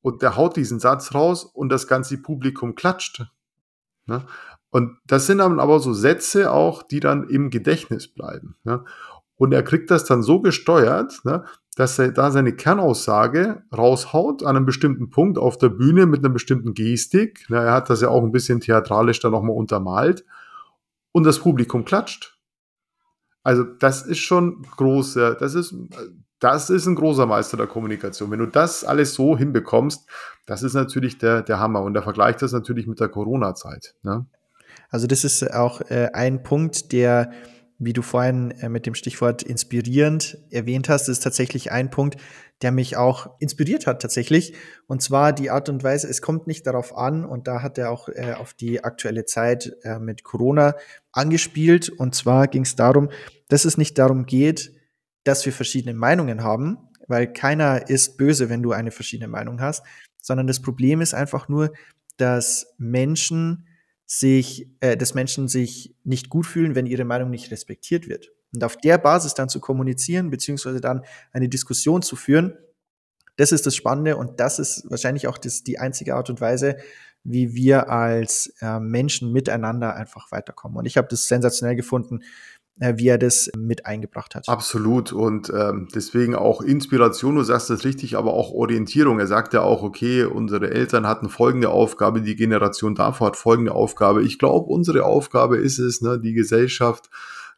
Und 0.00 0.22
der 0.22 0.36
haut 0.36 0.56
diesen 0.56 0.78
Satz 0.78 1.12
raus 1.12 1.44
und 1.44 1.70
das 1.70 1.88
ganze 1.88 2.18
Publikum 2.18 2.76
klatscht. 2.76 3.26
Ne? 4.06 4.24
Und 4.70 4.98
das 5.04 5.26
sind 5.26 5.38
dann 5.38 5.58
aber 5.58 5.80
so 5.80 5.92
Sätze 5.92 6.52
auch, 6.52 6.82
die 6.84 7.00
dann 7.00 7.28
im 7.28 7.50
Gedächtnis 7.50 8.06
bleiben. 8.06 8.56
Ne? 8.62 8.84
Und 9.34 9.52
er 9.52 9.64
kriegt 9.64 9.90
das 9.90 10.04
dann 10.04 10.22
so 10.22 10.40
gesteuert, 10.40 11.20
ne, 11.24 11.44
dass 11.74 11.98
er 11.98 12.12
da 12.12 12.30
seine 12.30 12.54
Kernaussage 12.54 13.64
raushaut 13.76 14.42
an 14.44 14.56
einem 14.56 14.66
bestimmten 14.66 15.10
Punkt 15.10 15.36
auf 15.36 15.58
der 15.58 15.68
Bühne 15.68 16.06
mit 16.06 16.20
einer 16.20 16.32
bestimmten 16.32 16.74
Gestik. 16.74 17.44
Ne, 17.50 17.58
er 17.58 17.72
hat 17.72 17.90
das 17.90 18.00
ja 18.00 18.08
auch 18.08 18.22
ein 18.22 18.32
bisschen 18.32 18.60
theatralisch 18.60 19.20
dann 19.20 19.32
nochmal 19.32 19.56
untermalt. 19.56 20.24
Und 21.12 21.24
das 21.24 21.40
Publikum 21.40 21.84
klatscht. 21.84 22.35
Also 23.46 23.62
das 23.62 24.02
ist 24.02 24.18
schon 24.18 24.66
groß, 24.76 25.14
das 25.38 25.54
ist, 25.54 25.72
das 26.40 26.68
ist 26.68 26.86
ein 26.86 26.96
großer 26.96 27.26
Meister 27.26 27.56
der 27.56 27.68
Kommunikation. 27.68 28.28
Wenn 28.32 28.40
du 28.40 28.46
das 28.46 28.82
alles 28.82 29.14
so 29.14 29.38
hinbekommst, 29.38 30.04
das 30.46 30.64
ist 30.64 30.74
natürlich 30.74 31.18
der, 31.18 31.42
der 31.42 31.60
Hammer. 31.60 31.82
Und 31.82 31.94
er 31.94 32.02
vergleicht 32.02 32.42
das 32.42 32.50
natürlich 32.50 32.88
mit 32.88 32.98
der 32.98 33.08
Corona-Zeit. 33.08 33.94
Ne? 34.02 34.26
Also 34.90 35.06
das 35.06 35.22
ist 35.22 35.48
auch 35.54 35.80
äh, 35.82 36.10
ein 36.12 36.42
Punkt, 36.42 36.90
der, 36.90 37.30
wie 37.78 37.92
du 37.92 38.02
vorhin 38.02 38.52
äh, 38.52 38.68
mit 38.68 38.86
dem 38.86 38.94
Stichwort 38.94 39.42
inspirierend 39.42 40.38
erwähnt 40.50 40.88
hast, 40.88 41.08
ist 41.08 41.22
tatsächlich 41.22 41.72
ein 41.72 41.90
Punkt, 41.90 42.16
der 42.62 42.72
mich 42.72 42.96
auch 42.96 43.38
inspiriert 43.38 43.86
hat 43.86 44.00
tatsächlich. 44.00 44.54
Und 44.86 45.02
zwar 45.02 45.32
die 45.32 45.50
Art 45.50 45.68
und 45.68 45.84
Weise, 45.84 46.08
es 46.08 46.22
kommt 46.22 46.46
nicht 46.46 46.66
darauf 46.66 46.96
an, 46.96 47.24
und 47.24 47.46
da 47.46 47.62
hat 47.62 47.76
er 47.76 47.90
auch 47.90 48.08
äh, 48.08 48.32
auf 48.32 48.54
die 48.54 48.82
aktuelle 48.82 49.26
Zeit 49.26 49.76
äh, 49.82 49.98
mit 49.98 50.24
Corona 50.24 50.74
angespielt. 51.12 51.90
Und 51.90 52.14
zwar 52.14 52.48
ging 52.48 52.62
es 52.62 52.76
darum, 52.76 53.10
dass 53.48 53.64
es 53.64 53.76
nicht 53.76 53.98
darum 53.98 54.24
geht, 54.24 54.72
dass 55.24 55.44
wir 55.44 55.52
verschiedene 55.52 55.94
Meinungen 55.94 56.42
haben, 56.42 56.78
weil 57.08 57.32
keiner 57.32 57.90
ist 57.90 58.16
böse, 58.16 58.48
wenn 58.48 58.62
du 58.62 58.72
eine 58.72 58.90
verschiedene 58.90 59.28
Meinung 59.28 59.60
hast, 59.60 59.84
sondern 60.22 60.46
das 60.46 60.60
Problem 60.60 61.00
ist 61.00 61.14
einfach 61.14 61.48
nur, 61.48 61.72
dass 62.16 62.74
Menschen 62.78 63.66
sich, 64.06 64.70
äh, 64.80 64.96
dass 64.96 65.14
Menschen 65.14 65.48
sich 65.48 65.94
nicht 66.04 66.30
gut 66.30 66.46
fühlen, 66.46 66.74
wenn 66.74 66.86
ihre 66.86 67.04
Meinung 67.04 67.30
nicht 67.30 67.50
respektiert 67.50 68.08
wird. 68.08 68.32
Und 68.54 68.62
auf 68.64 68.76
der 68.76 68.98
Basis 68.98 69.34
dann 69.34 69.48
zu 69.48 69.60
kommunizieren, 69.60 70.30
beziehungsweise 70.30 70.80
dann 70.80 71.04
eine 71.32 71.48
Diskussion 71.48 72.02
zu 72.02 72.16
führen, 72.16 72.54
das 73.36 73.52
ist 73.52 73.66
das 73.66 73.76
Spannende 73.76 74.16
und 74.16 74.40
das 74.40 74.58
ist 74.58 74.88
wahrscheinlich 74.88 75.26
auch 75.26 75.36
das, 75.36 75.62
die 75.62 75.78
einzige 75.78 76.14
Art 76.14 76.30
und 76.30 76.40
Weise, 76.40 76.76
wie 77.22 77.54
wir 77.54 77.90
als 77.90 78.54
äh, 78.60 78.78
Menschen 78.78 79.32
miteinander 79.32 79.94
einfach 79.94 80.30
weiterkommen. 80.30 80.78
Und 80.78 80.86
ich 80.86 80.96
habe 80.96 81.08
das 81.08 81.26
sensationell 81.26 81.76
gefunden, 81.76 82.20
wie 82.78 83.08
er 83.08 83.18
das 83.18 83.50
mit 83.56 83.86
eingebracht 83.86 84.34
hat. 84.34 84.48
Absolut 84.48 85.12
und 85.12 85.50
ähm, 85.50 85.88
deswegen 85.94 86.34
auch 86.34 86.60
Inspiration, 86.60 87.36
du 87.36 87.42
sagst 87.42 87.70
das 87.70 87.84
richtig, 87.84 88.16
aber 88.16 88.34
auch 88.34 88.50
Orientierung. 88.52 89.18
Er 89.18 89.26
sagt 89.26 89.54
ja 89.54 89.62
auch, 89.62 89.82
okay, 89.82 90.24
unsere 90.24 90.70
Eltern 90.70 91.06
hatten 91.06 91.28
folgende 91.28 91.70
Aufgabe, 91.70 92.20
die 92.20 92.36
Generation 92.36 92.94
davor 92.94 93.28
hat 93.28 93.36
folgende 93.36 93.72
Aufgabe. 93.72 94.22
Ich 94.22 94.38
glaube, 94.38 94.70
unsere 94.70 95.04
Aufgabe 95.04 95.56
ist 95.56 95.78
es, 95.78 96.02
ne, 96.02 96.20
die 96.20 96.34
Gesellschaft 96.34 97.08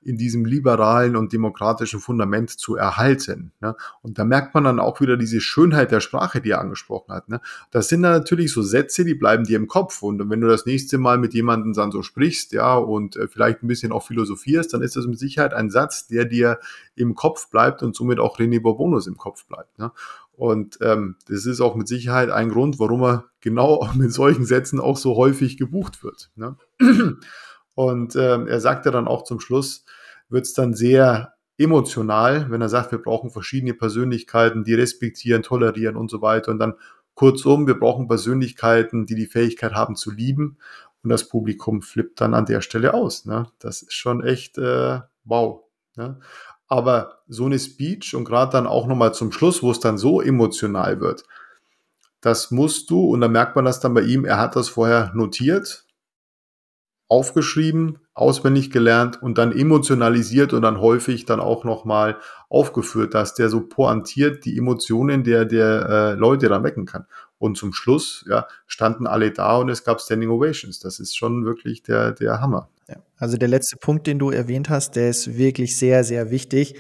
in 0.09 0.17
diesem 0.17 0.47
liberalen 0.47 1.17
und 1.17 1.33
demokratischen 1.33 2.01
Fundament 2.01 2.51
zu 2.51 2.77
erhalten. 2.77 3.53
Ne? 3.61 3.77
Und 4.01 4.19
da 4.19 4.25
merkt 4.25 4.55
man 4.55 4.65
dann 4.65 4.81
auch 4.81 5.01
wieder 5.01 5.17
diese 5.19 5.41
Schönheit 5.41 5.93
der 5.93 6.01
Sprache, 6.01 6.41
die 6.41 6.51
er 6.51 6.61
angesprochen 6.61 7.13
hat. 7.13 7.29
Ne? 7.29 7.41
Das 7.71 7.89
sind 7.89 8.03
dann 8.03 8.13
natürlich 8.13 8.53
so 8.53 8.63
Sätze, 8.63 9.05
die 9.05 9.15
bleiben 9.15 9.45
dir 9.45 9.57
im 9.57 9.69
Kopf. 9.69 10.03
Und 10.03 10.31
wenn 10.31 10.41
du 10.41 10.49
das 10.49 10.65
nächste 10.65 10.97
Mal 10.97 11.19
mit 11.19 11.35
jemandem 11.35 11.75
dann 11.75 11.93
so 11.93 12.03
sprichst, 12.03 12.53
ja, 12.53 12.77
und 12.77 13.17
äh, 13.17 13.29
vielleicht 13.29 13.63
ein 13.63 13.69
bisschen 13.69 13.93
auch 13.93 14.07
philosophierst, 14.07 14.73
dann 14.73 14.83
ist 14.83 14.97
das 14.97 15.07
mit 15.07 15.19
Sicherheit 15.19 15.53
ein 15.53 15.71
Satz, 15.71 16.07
der 16.07 16.25
dir 16.25 16.59
im 16.97 17.15
Kopf 17.15 17.51
bleibt 17.51 17.83
und 17.83 17.95
somit 17.95 18.19
auch 18.19 18.39
René 18.39 18.61
Bourbonus 18.61 19.07
im 19.07 19.19
Kopf 19.19 19.45
bleibt. 19.47 19.79
Ne? 19.79 19.93
Und 20.33 20.79
ähm, 20.83 21.17
das 21.29 21.47
ist 21.47 21.61
auch 21.61 21.75
mit 21.75 21.89
Sicherheit 21.89 22.31
ein 22.31 22.49
Grund, 22.49 22.79
warum 22.79 23.03
er 23.03 23.25
genau 23.41 23.89
mit 23.95 24.13
solchen 24.13 24.45
Sätzen 24.45 24.81
auch 24.81 24.97
so 24.97 25.17
häufig 25.17 25.59
gebucht 25.59 26.03
wird. 26.03 26.31
Ne? 26.37 26.57
Und 27.79 28.17
ähm, 28.17 28.49
er 28.49 28.59
sagte 28.59 28.91
dann 28.91 29.07
auch 29.07 29.23
zum 29.23 29.39
Schluss, 29.39 29.85
wird 30.29 30.47
es 30.47 30.53
dann 30.53 30.75
sehr 30.75 31.35
emotional, 31.59 32.51
wenn 32.51 32.61
er 32.61 32.69
sagt, 32.69 32.91
wir 32.91 33.01
brauchen 33.01 33.31
verschiedene 33.31 33.73
Persönlichkeiten, 33.73 34.65
die 34.65 34.75
respektieren, 34.75 35.45
tolerieren 35.45 35.95
und 35.95 36.11
so 36.11 36.21
weiter. 36.21 36.51
Und 36.51 36.59
dann 36.59 36.75
kurzum, 37.15 37.69
wir 37.69 37.79
brauchen 37.79 38.09
Persönlichkeiten, 38.09 39.07
die 39.07 39.15
die 39.15 39.29
Fähigkeit 39.29 39.75
haben 39.75 39.95
zu 39.95 40.11
lieben. 40.11 40.59
Und 41.05 41.11
das 41.11 41.29
Publikum 41.29 41.81
flippt 41.81 42.21
dann 42.21 42.35
an 42.35 42.47
der 42.47 42.63
Stelle 42.63 42.95
aus. 42.95 43.27
Ne? 43.27 43.47
Das 43.61 43.83
ist 43.83 43.93
schon 43.93 44.25
echt 44.25 44.59
äh, 44.59 44.99
wow. 45.23 45.61
Ne? 45.95 46.19
Aber 46.67 47.21
so 47.29 47.47
eine 47.47 47.61
Speech 47.61 48.17
und 48.17 48.25
gerade 48.25 48.51
dann 48.51 48.67
auch 48.67 48.89
nochmal 48.89 49.15
zum 49.15 49.31
Schluss, 49.31 49.63
wo 49.63 49.71
es 49.71 49.79
dann 49.79 49.99
so 49.99 50.21
emotional 50.21 50.99
wird, 50.99 51.23
das 52.23 52.51
musst 52.51 52.91
du, 52.91 53.05
und 53.05 53.21
da 53.21 53.29
merkt 53.29 53.55
man 53.55 53.67
das 53.67 53.79
dann 53.79 53.95
bei 53.95 54.03
ihm, 54.03 54.25
er 54.25 54.41
hat 54.41 54.57
das 54.57 54.69
vorher 54.69 55.13
notiert, 55.15 55.85
aufgeschrieben, 57.09 57.99
auswendig 58.13 58.71
gelernt 58.71 59.23
und 59.23 59.39
dann 59.39 59.53
emotionalisiert 59.53 60.53
und 60.53 60.63
dann 60.63 60.81
häufig 60.81 61.25
dann 61.25 61.41
auch 61.41 61.65
nochmal 61.65 62.19
aufgeführt, 62.51 63.15
dass 63.15 63.35
der 63.35 63.49
so 63.49 63.67
pointiert 63.67 64.45
die 64.45 64.59
Emotionen 64.59 65.25
der, 65.25 65.47
der 65.47 65.89
äh, 65.89 66.13
Leute 66.15 66.49
dann 66.49 66.65
wecken 66.65 66.85
kann. 66.85 67.07
Und 67.39 67.57
zum 67.57 67.73
Schluss 67.73 68.25
ja, 68.29 68.47
standen 68.67 69.07
alle 69.07 69.31
da 69.31 69.57
und 69.57 69.69
es 69.69 69.85
gab 69.85 70.01
Standing 70.01 70.29
Ovations. 70.29 70.81
Das 70.81 71.01
ist 71.01 71.17
schon 71.17 71.45
wirklich 71.45 71.83
der, 71.83 72.13
der 72.13 72.41
Hammer. 72.41 72.69
Ja, 72.89 72.97
also 73.17 73.37
der 73.37 73.49
letzte 73.49 73.77
Punkt, 73.77 74.07
den 74.07 74.19
du 74.19 74.31
erwähnt 74.31 74.69
hast, 74.69 74.97
der 74.97 75.09
ist 75.09 75.37
wirklich 75.39 75.77
sehr, 75.77 76.05
sehr 76.05 76.31
wichtig. 76.31 76.75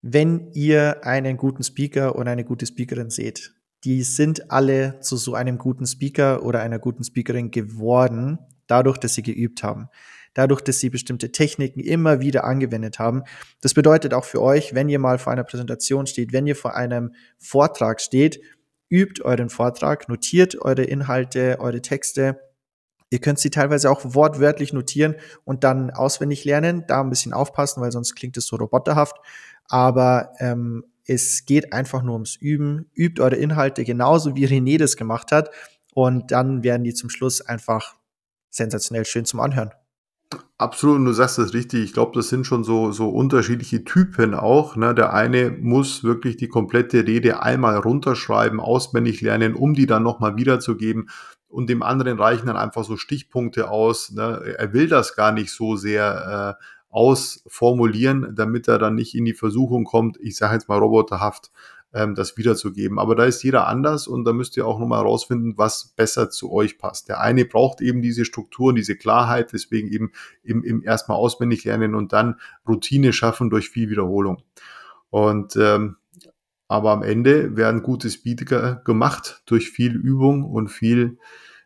Wenn 0.00 0.52
ihr 0.52 1.04
einen 1.04 1.36
guten 1.36 1.64
Speaker 1.64 2.16
oder 2.16 2.30
eine 2.30 2.44
gute 2.44 2.66
Speakerin 2.66 3.10
seht, 3.10 3.52
die 3.84 4.02
sind 4.04 4.50
alle 4.50 5.00
zu 5.00 5.16
so 5.16 5.34
einem 5.34 5.58
guten 5.58 5.86
Speaker 5.86 6.44
oder 6.44 6.60
einer 6.60 6.78
guten 6.78 7.04
Speakerin 7.04 7.50
geworden, 7.50 8.38
dadurch, 8.68 8.98
dass 8.98 9.14
sie 9.14 9.22
geübt 9.22 9.62
haben. 9.62 9.88
Dadurch, 10.34 10.60
dass 10.60 10.78
sie 10.78 10.90
bestimmte 10.90 11.32
Techniken 11.32 11.80
immer 11.80 12.20
wieder 12.20 12.44
angewendet 12.44 13.00
haben. 13.00 13.24
Das 13.60 13.74
bedeutet 13.74 14.14
auch 14.14 14.24
für 14.24 14.40
euch, 14.40 14.74
wenn 14.74 14.88
ihr 14.88 15.00
mal 15.00 15.18
vor 15.18 15.32
einer 15.32 15.42
Präsentation 15.42 16.06
steht, 16.06 16.32
wenn 16.32 16.46
ihr 16.46 16.54
vor 16.54 16.76
einem 16.76 17.12
Vortrag 17.38 18.00
steht, 18.00 18.40
übt 18.88 19.22
euren 19.24 19.50
Vortrag, 19.50 20.08
notiert 20.08 20.60
eure 20.62 20.84
Inhalte, 20.84 21.58
eure 21.60 21.82
Texte. 21.82 22.40
Ihr 23.10 23.20
könnt 23.20 23.38
sie 23.38 23.50
teilweise 23.50 23.90
auch 23.90 24.14
wortwörtlich 24.14 24.72
notieren 24.72 25.16
und 25.44 25.64
dann 25.64 25.90
auswendig 25.90 26.44
lernen. 26.44 26.84
Da 26.86 27.00
ein 27.00 27.10
bisschen 27.10 27.32
aufpassen, 27.32 27.80
weil 27.80 27.90
sonst 27.90 28.14
klingt 28.14 28.36
es 28.36 28.46
so 28.46 28.56
roboterhaft. 28.56 29.16
Aber 29.66 30.32
ähm, 30.38 30.84
es 31.06 31.46
geht 31.46 31.72
einfach 31.72 32.02
nur 32.02 32.14
ums 32.14 32.36
Üben. 32.36 32.90
Übt 32.94 33.20
eure 33.22 33.36
Inhalte 33.36 33.84
genauso 33.84 34.36
wie 34.36 34.46
René 34.46 34.78
das 34.78 34.96
gemacht 34.96 35.32
hat. 35.32 35.50
Und 35.94 36.30
dann 36.30 36.62
werden 36.62 36.84
die 36.84 36.92
zum 36.92 37.08
Schluss 37.08 37.40
einfach 37.40 37.96
sensationell 38.50 39.04
schön 39.04 39.24
zum 39.24 39.40
Anhören. 39.40 39.72
Absolut, 40.58 41.06
du 41.06 41.12
sagst 41.12 41.38
das 41.38 41.54
richtig. 41.54 41.84
Ich 41.84 41.92
glaube, 41.92 42.12
das 42.14 42.28
sind 42.28 42.44
schon 42.44 42.64
so, 42.64 42.90
so 42.90 43.08
unterschiedliche 43.08 43.84
Typen 43.84 44.34
auch. 44.34 44.76
Ne? 44.76 44.94
Der 44.94 45.14
eine 45.14 45.50
muss 45.50 46.04
wirklich 46.04 46.36
die 46.36 46.48
komplette 46.48 47.06
Rede 47.06 47.42
einmal 47.42 47.78
runterschreiben, 47.78 48.60
auswendig 48.60 49.20
lernen, 49.20 49.54
um 49.54 49.74
die 49.74 49.86
dann 49.86 50.02
nochmal 50.02 50.36
wiederzugeben. 50.36 51.08
Und 51.46 51.70
dem 51.70 51.82
anderen 51.82 52.18
reichen 52.18 52.46
dann 52.46 52.56
einfach 52.56 52.84
so 52.84 52.96
Stichpunkte 52.96 53.70
aus. 53.70 54.10
Ne? 54.10 54.56
Er 54.58 54.72
will 54.72 54.88
das 54.88 55.14
gar 55.14 55.32
nicht 55.32 55.52
so 55.52 55.76
sehr 55.76 56.56
äh, 56.58 56.64
ausformulieren, 56.90 58.34
damit 58.34 58.68
er 58.68 58.78
dann 58.78 58.94
nicht 58.94 59.14
in 59.14 59.24
die 59.24 59.34
Versuchung 59.34 59.84
kommt, 59.84 60.18
ich 60.20 60.36
sage 60.36 60.54
jetzt 60.54 60.68
mal 60.68 60.78
roboterhaft, 60.78 61.50
ähm, 61.92 62.14
das 62.14 62.36
wiederzugeben. 62.36 62.98
Aber 62.98 63.14
da 63.14 63.24
ist 63.24 63.42
jeder 63.42 63.66
anders 63.66 64.06
und 64.06 64.24
da 64.24 64.32
müsst 64.32 64.56
ihr 64.56 64.66
auch 64.66 64.78
nochmal 64.78 65.00
herausfinden, 65.00 65.54
was 65.56 65.94
besser 65.96 66.30
zu 66.30 66.52
euch 66.52 66.78
passt. 66.78 67.08
Der 67.08 67.20
eine 67.20 67.44
braucht 67.44 67.80
eben 67.80 68.02
diese 68.02 68.24
Strukturen, 68.24 68.76
diese 68.76 68.96
Klarheit, 68.96 69.52
deswegen 69.52 69.88
eben 69.88 70.12
im, 70.42 70.62
im 70.64 70.82
erstmal 70.82 71.16
auswendig 71.16 71.64
lernen 71.64 71.94
und 71.94 72.12
dann 72.12 72.36
Routine 72.66 73.12
schaffen 73.12 73.50
durch 73.50 73.70
viel 73.70 73.90
Wiederholung. 73.90 74.42
Und 75.10 75.56
ähm, 75.56 75.96
aber 76.68 76.90
am 76.90 77.02
Ende 77.02 77.56
werden 77.56 77.82
gute 77.82 78.10
Speaker 78.10 78.82
gemacht 78.84 79.42
durch 79.46 79.70
viel 79.70 79.96
Übung 79.96 80.44
und 80.44 80.68
viel, 80.68 81.18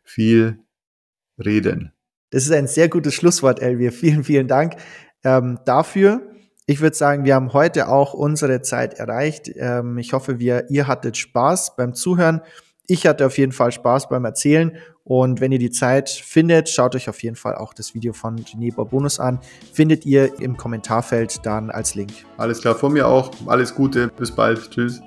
viel 0.04 0.60
Reden. 1.44 1.92
Das 2.30 2.44
ist 2.44 2.52
ein 2.52 2.68
sehr 2.68 2.88
gutes 2.88 3.14
Schlusswort, 3.14 3.60
Elvia. 3.60 3.90
Vielen, 3.90 4.22
vielen 4.22 4.46
Dank 4.46 4.76
ähm, 5.24 5.58
dafür. 5.64 6.31
Ich 6.66 6.80
würde 6.80 6.96
sagen, 6.96 7.24
wir 7.24 7.34
haben 7.34 7.52
heute 7.52 7.88
auch 7.88 8.14
unsere 8.14 8.62
Zeit 8.62 8.94
erreicht. 8.94 9.50
Ähm, 9.56 9.98
ich 9.98 10.12
hoffe, 10.12 10.38
wir, 10.38 10.70
ihr 10.70 10.86
hattet 10.86 11.16
Spaß 11.16 11.76
beim 11.76 11.94
Zuhören. 11.94 12.40
Ich 12.86 13.06
hatte 13.06 13.26
auf 13.26 13.38
jeden 13.38 13.52
Fall 13.52 13.72
Spaß 13.72 14.08
beim 14.08 14.24
Erzählen. 14.24 14.76
Und 15.04 15.40
wenn 15.40 15.50
ihr 15.50 15.58
die 15.58 15.70
Zeit 15.70 16.10
findet, 16.10 16.68
schaut 16.68 16.94
euch 16.94 17.08
auf 17.08 17.22
jeden 17.22 17.36
Fall 17.36 17.56
auch 17.56 17.74
das 17.74 17.94
Video 17.94 18.12
von 18.12 18.38
René 18.38 18.72
Bonus 18.72 19.18
an. 19.18 19.40
Findet 19.72 20.06
ihr 20.06 20.40
im 20.40 20.56
Kommentarfeld 20.56 21.44
dann 21.44 21.70
als 21.70 21.94
Link. 21.94 22.12
Alles 22.36 22.60
klar, 22.60 22.76
von 22.76 22.92
mir 22.92 23.08
auch. 23.08 23.30
Alles 23.46 23.74
Gute. 23.74 24.08
Bis 24.16 24.30
bald. 24.30 24.70
Tschüss. 24.70 25.00